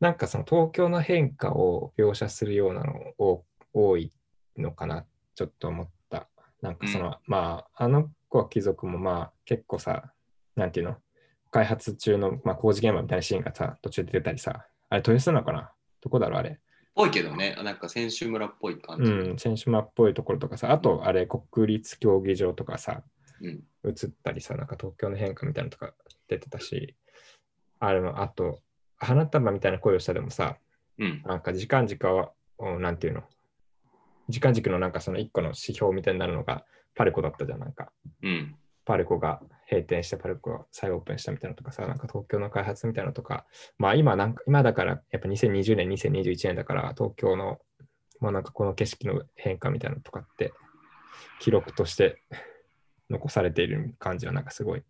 [0.00, 4.12] なんかその東京の変化を描写するようなのを多い
[4.56, 6.28] のかな、ちょっと思った。
[6.60, 10.12] なんかその、まあ、あの子は貴族もまあ結構さ、
[10.56, 10.96] なんていうの、
[11.50, 15.72] 開発中の、まあ、工事現場みたいなシーンがさ、途中で出たりさ、あれ、豊洲なのかな？
[16.00, 16.60] どこだろう、あれ。
[16.94, 19.10] ぽいけどね、なんか選手村っぽい感じ。
[19.10, 23.02] うん、選手間っぽいところとかさ、あと、あれ、国立競技場とかさ、
[23.40, 23.62] うん。
[23.84, 25.94] 映ったりさ、なんか東京の変化みたいなのとか
[26.26, 26.96] 出てたし、
[27.78, 28.60] あれも、あと、
[28.96, 30.56] 花束みたいな声をしたでもさ、
[30.98, 31.22] うん。
[31.24, 33.22] なんか時間軸は、おなんていうの、
[34.28, 36.64] 時間軸のなんかその一個の指標みたいになるのが
[36.96, 37.92] パルコだったじゃん、なんか。
[38.22, 38.56] うん。
[38.84, 39.40] パルコが
[39.70, 43.46] 閉店してパルコが再オープンしたみたいなのとかさ、なんか東京の開発みたいなのとか、
[43.76, 47.58] まあ今なんか、今だからやっぱ2020年、2021年だから東京の、
[48.20, 50.52] まあなんかこの景色の変化みたいなのとかって
[51.40, 52.22] 記録として
[53.10, 54.82] 残されている感じはなんかすごい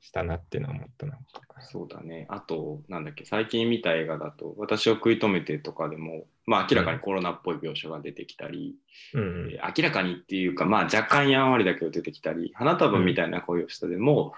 [0.00, 1.14] したなっていうのは思ったな。
[1.14, 1.60] んか。
[1.60, 2.26] そうだね。
[2.28, 8.76] あと、なんだっけ、最近見た映画だと、私を食い止めてとかでも、まあ明らかにコロナっぽい描写が出てきたり、
[9.14, 9.50] うんうん。
[9.52, 14.34] えー明らかにっていうか、まあ若干やんわりだけど出てきたり、花束みたいな声をしたでも、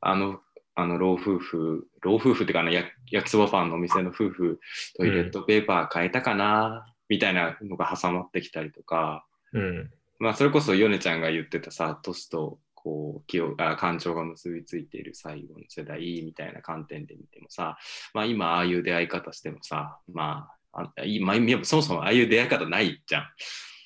[0.00, 0.40] あの、
[0.74, 4.60] あの老夫婦、老夫婦っていうかな、や焼きそばパンのお店の夫婦、
[4.96, 9.90] トイレットペーパー変えたかな、みたいなのが挟まってきたりとか、うん。
[10.18, 17.78] まあそれこそヨネちゃんが言ってたさ、都市とこう気をあ感情が結びついている最後の世代みたいな観点で見てもさ、
[18.14, 23.26] まあ今ああいう出会い方してもさ、まあ、あいまあ、そもそもああいう出会い方ないじゃん。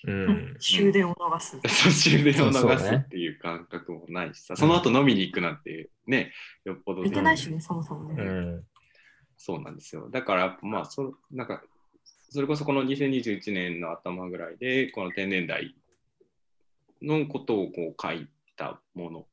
[0.07, 1.59] うん終電を逃す。
[1.63, 6.33] 途中でを逃すそうそうねっていう感覚もないしさ、その後飲みに行くなんてね、
[6.65, 8.23] よっぽど見てないしね、そもそもうね。
[8.23, 8.65] ん
[9.37, 10.09] そうなんですよ。
[10.11, 11.63] だから、まあそ、なんか、
[12.31, 15.75] それこそこの2021年の頭ぐらいで、この天然代
[17.03, 19.27] のことをこう書いたもの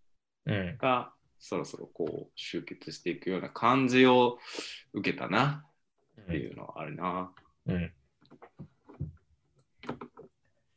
[0.45, 4.37] うんが、そろそろこう集結していくような感じを
[4.93, 5.65] 受けたな
[6.21, 7.31] っていうのはあるな。
[7.67, 7.93] うん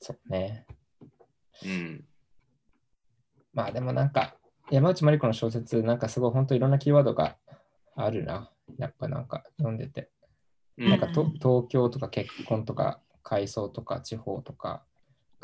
[0.01, 0.67] そうね。
[1.65, 2.05] うん。
[3.55, 4.37] まあでもなんか、
[4.71, 7.39] 山内まり子の小説、なんかすごい本当いろんなキーワードが
[7.97, 8.51] あるな。
[8.79, 10.11] やっぱなんか読んでて。
[10.77, 14.85] うんなんかと東京とか結婚とか階層とか地方とか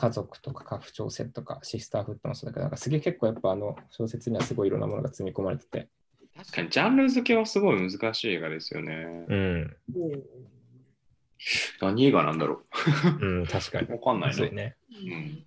[0.01, 5.91] 家族とか家父長制とかシスターフットもそうだけど、なんかすげえ結構やっぱあの小説にはすごいいろんなものが積み込まれてて。
[6.35, 9.27] 確かにジャンル付けはすごい難しい映画ですよね。
[9.29, 9.77] うん。
[11.83, 12.63] 何映画なんだろ
[13.21, 13.93] う ん、確かにう。。
[13.93, 14.37] わかんないな。
[14.37, 14.77] そうね。
[14.91, 15.45] うん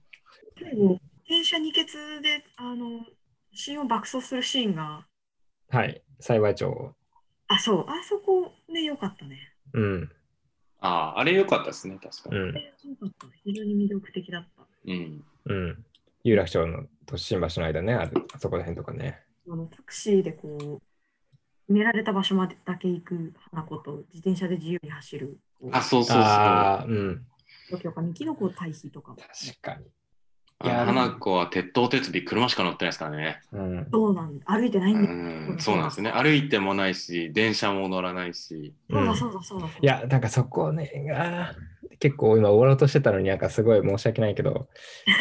[0.61, 1.87] 最後、電車二欠
[2.21, 3.05] で、あの、
[3.53, 5.07] シーンを爆走するシーンが、
[5.69, 6.03] はい。
[6.19, 6.93] 幸い町。
[7.47, 9.55] あ、そう、あそこね、よかったね。
[9.73, 10.11] うん。
[10.85, 12.37] ああ、あれ良かったですね、確かに。
[12.37, 12.47] うん。
[12.47, 12.53] よ
[12.99, 13.27] かった。
[13.45, 14.63] 非常に魅力的だった。
[14.85, 15.23] うん。
[15.45, 15.85] うん。
[16.25, 19.23] 有楽町のと新橋の間ね、ある、あそこら辺とかね。
[19.49, 20.81] あのタクシーでこう、
[21.67, 25.39] 決められた場所までだけ行く花子と、自転車で自由に走る、
[25.71, 26.21] あ、そうそうそう。
[26.21, 27.25] ああ、うん。
[27.67, 29.17] 東京かキノコ対比とかも。
[29.17, 29.85] 確かに。
[30.63, 33.41] いや、花子は鉄塔鉄尾車しか乗ってないですからね。
[33.51, 33.87] うん。
[33.91, 34.45] そうなんだ。
[34.45, 34.97] 歩いてないん。
[34.97, 35.01] う
[35.55, 36.11] ん、そうなんですね。
[36.11, 38.73] 歩いてもないし、電車も乗らないし。
[38.89, 39.67] そうだうんそうだそうだ。
[39.67, 44.67] そうだいや、なんかそこね、あー結構今終わろうとしてたのになんかすごい申し訳ないけど、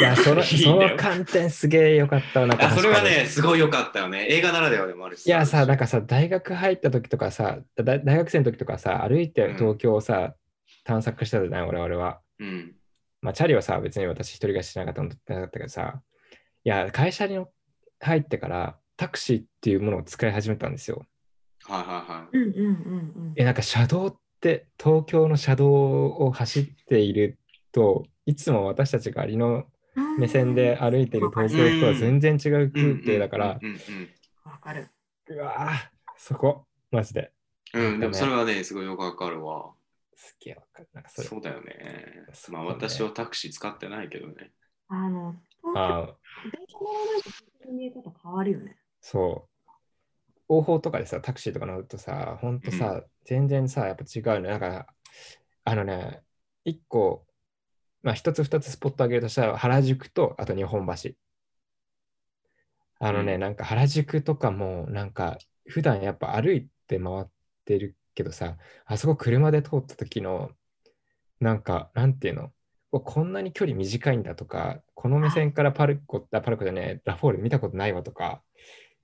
[0.00, 2.46] いや、その いいんその観点すげえよかったわ。
[2.48, 4.26] なんかあ、それはね、すごい良かったよね。
[4.28, 5.26] 映画ならではでもあるし。
[5.26, 10.34] いやさ、なんかさ、大学入った時とかさ、だ大学生の時とかさ、歩いて東京をさ、
[10.84, 12.20] 探索したじゃない、俺俺は。
[12.40, 12.74] うん。
[13.22, 16.02] まあ、チャリはさ、別に私一人暮らししなかったのとってなかったけどさ、
[16.64, 17.44] いや、会社に
[18.00, 21.06] 入ってからタクシーっていうものを使い始めたんですよ。
[21.64, 22.36] はいはいはい。
[22.36, 23.32] うんうんうんうん。
[23.36, 27.38] え、なんか車道って、東京の車道を走っている
[27.70, 29.66] と、いつも私たちがありの
[30.18, 33.78] 目線で歩いている東京とは全然違う風景だから、うんうん
[34.44, 34.88] わかる。
[35.28, 35.74] うわぁ、
[36.16, 37.30] そこ、マジで。
[37.72, 37.84] うん。
[37.84, 39.70] うん、でもそれはね、すごいよくわかるわ。
[40.22, 40.88] すっげえわかる。
[40.94, 41.74] なんかそれそうだよね。
[42.50, 44.52] まあ私はタクシー使ってないけどね。
[44.86, 48.76] あの、電車乗らないと見え方変わるよね。
[49.00, 49.70] そう。
[50.48, 54.48] 応報とかでさ、タクシーとか乗るとさ、ほんとさ、全然さ、やっぱ違うの。
[54.48, 54.86] だから、
[55.64, 56.22] あのね、
[56.64, 57.26] 一個、
[58.02, 61.10] まあ一つ二つスポットあげるとしたら、原宿と、あと日本橋。
[63.00, 67.26] あのね、うんなんか原宿とかも、なんか、普段やっぱ歩いて回っ
[67.64, 68.56] てるけどさ、
[68.86, 70.50] あそこ車で通った時の、
[71.40, 72.52] なんか、なんていうの、
[72.92, 78.42] おこんなに距離短いんだとか、この目線からパルコ、あパルコじゃねえ、ラフォーレ見たことないわとか、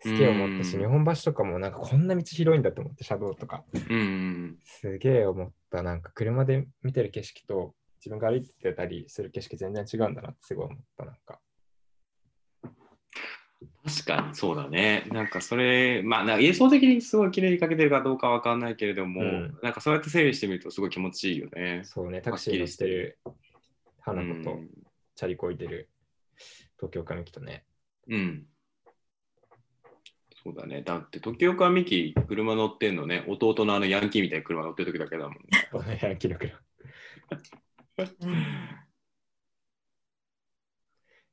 [0.00, 3.64] すげえ思ったし、うん日本橋とかもなんかこんな道広いんだと思って、車道とか。
[3.72, 5.82] うんうんすげえ思った。
[5.82, 11.04] なんか車で見てる景色と自分が歩いてたりする景色全然違うんだなってすごい思った。
[11.04, 11.40] なんか。
[13.84, 15.04] 確かにそうだね。
[15.10, 21.82] なんかそれ、まあなんか映像的にすごい綺麗に描けてるかどうかわかんないけれども、うんなんかそうやって整理してみるとすごい気持ちいいよね。
[21.84, 23.18] そうね、タクシー乗ってる
[24.00, 24.68] 花子とうん
[25.16, 25.88] チャリこいでる
[26.76, 27.64] 東京上木とね。
[28.08, 28.46] うん。
[30.44, 30.82] そうだね。
[30.82, 35.98] だって時岡美希車乗ってんのね、弟のあのヤンキーみたいな車乗ってる時だけだもんね。
[36.00, 36.60] いや、記録だ
[37.98, 38.44] うん。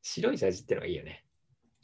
[0.02, 1.25] 白いジャージってのがいいよね。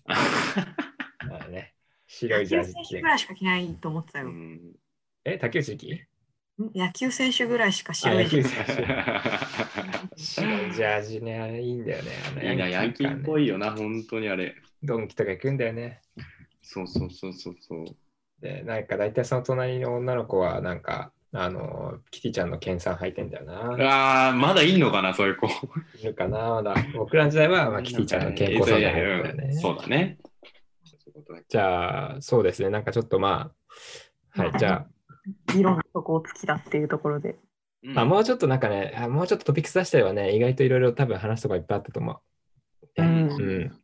[1.28, 1.74] まあね。
[2.08, 3.08] 白いジャージ野球選手ぐ。
[3.08, 4.28] らいしか着ないと思ってたよ。
[4.28, 4.76] うん
[5.24, 6.08] え、竹内力
[6.76, 8.74] 野球選手ぐらいしかあ、白い野球選手。
[10.18, 12.12] 白いジャージね、あれいいんだよね。
[12.28, 13.45] あのいいな、ヤンキーっぽい。
[13.45, 14.56] いよな、本当にあれ。
[14.84, 16.02] ドンキとか行くんだよね。
[16.62, 17.86] そうそうそうそうそう。
[18.41, 23.53] で、なんか大体その隣の女の子は、なんか、あの、キティちゃんの研鑽履いてんだよな。
[23.89, 25.47] ああ、まだいいのかな、そういう子。
[25.99, 26.75] いるかなまだ。
[26.95, 29.53] 僕らの時代は、まあ、キティちゃんの健康そうな方だよね。
[29.53, 30.17] そうだね。
[31.47, 32.69] じゃあ、そうですね。
[32.69, 33.51] なんかちょっとま
[34.36, 34.86] あ、はい、じゃ
[35.53, 37.38] 議論のとこを尽きたっていうところで。
[37.84, 43.01] うんあ、あ、もうちょっとなんかね、あもうちょっとトピックス出したればね、意外といろいろ多分話すとこいっぱいあったと思う。
[43.01, 43.80] うんうん。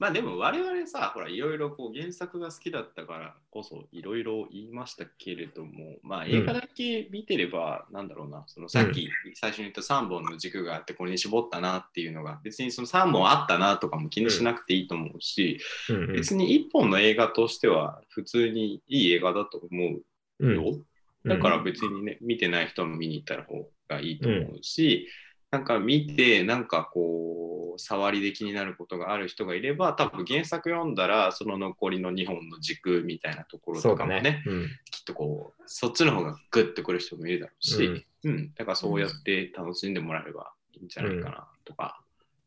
[0.00, 15.58] まあでも我々さ、ほら、いろいろこう原作が好きだったからこそ、いろいろ言いましたけれども、まあ映画だけ見てれば、なんだろうな、そのさっき最初に言った3本の軸があって、これに絞ったなっていうのが、別にその3本あったなとかも気にしなくていいと思うし、
[15.90, 16.12] うんうん。
[16.14, 20.02] 別に1本の映画としては普通にいい映画だと思う
[20.38, 20.54] うん。
[20.54, 20.78] よ。
[21.26, 25.08] だから別にね、見てない人も見に行った方がいいと思うし、
[25.50, 34.42] なんか見て、なんかこう、触りで気になることがある人がいれば、多分原作読んだら、その残りの2本の軸みたいなところとかもね、ね。
[34.46, 34.68] うん。
[34.90, 42.00] きっとこう、そっちの方がグッとくる人もいるだろうし、うん、だからそうやって楽しんでもらえればいいんじゃないかなとか。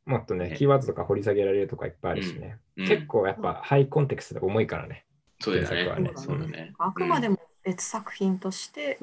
[0.05, 0.55] もっとね、ね。
[0.57, 2.57] キーワードとか掘り下げられるとかいっぱいあるしね。
[2.77, 2.87] うん。
[2.87, 5.05] 結構やっぱハイコンテクストで重いからね。
[5.41, 5.67] そうだね。
[5.67, 6.11] 原作はね。
[6.15, 6.73] そうだね。
[6.77, 8.97] あくまでも別作品として、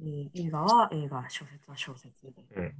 [0.00, 2.32] えー映画は映画、小説は小説で。
[2.56, 2.74] うん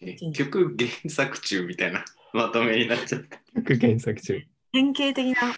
[0.00, 3.40] 結局原作中みたいな まとめになっちゃった。
[3.54, 4.42] 副原作中。
[4.72, 5.56] 典型的な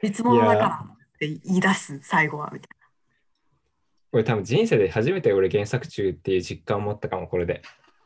[0.00, 2.68] 別物だからって言い出す最後はみたい
[4.12, 7.62] 俺多分人生で初めて俺原作中っていう実感を持ったかも、これで。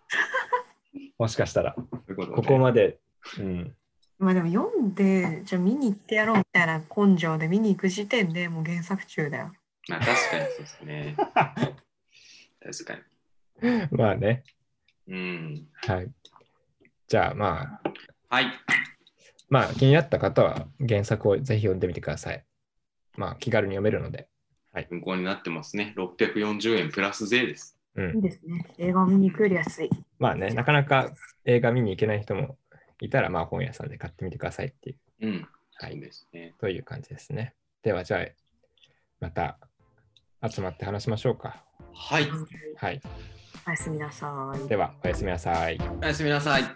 [1.19, 1.75] もしかしたら。
[1.75, 3.01] こここまで。
[3.39, 3.65] うん。
[3.65, 3.71] な。
[4.19, 9.53] まあでも読んで、じゃあ見に行ってやろうみたいな根性で見に行く時点でもう原作中だよ。
[9.89, 11.17] まあ確かにそうですね。
[11.17, 13.89] 確かに。
[13.91, 14.45] まあね。
[15.09, 15.67] うん。
[15.75, 16.11] はい。
[17.09, 18.47] じゃあまあ、はい。
[19.49, 22.45] まあ気になった方は原作をぜひ読んでみてください。
[23.17, 24.29] まあ気軽に読めるので。
[24.91, 25.95] 運行になってますね。
[25.97, 27.79] 640円プラス税です。
[27.95, 28.23] うんいい。
[28.23, 28.67] ですね。
[28.79, 29.91] 映画を見に行くより安い。
[30.19, 31.13] まあね、なかなか
[31.45, 32.59] 映画見に行けない人も
[33.01, 35.49] いたら、まあ本屋さんで買ってみてくださいっていう、うん。
[35.79, 36.55] はい、ですね。
[36.59, 37.55] という感じですね。
[37.83, 38.27] では、じゃあ、
[39.21, 39.59] また
[40.47, 41.65] 集まって話しましょうか。
[41.95, 42.29] はい。
[42.77, 43.01] はい。
[43.67, 44.69] おやすみなさい。
[44.69, 45.79] では、おやすみなさい。
[46.01, 46.76] おやすみなさい。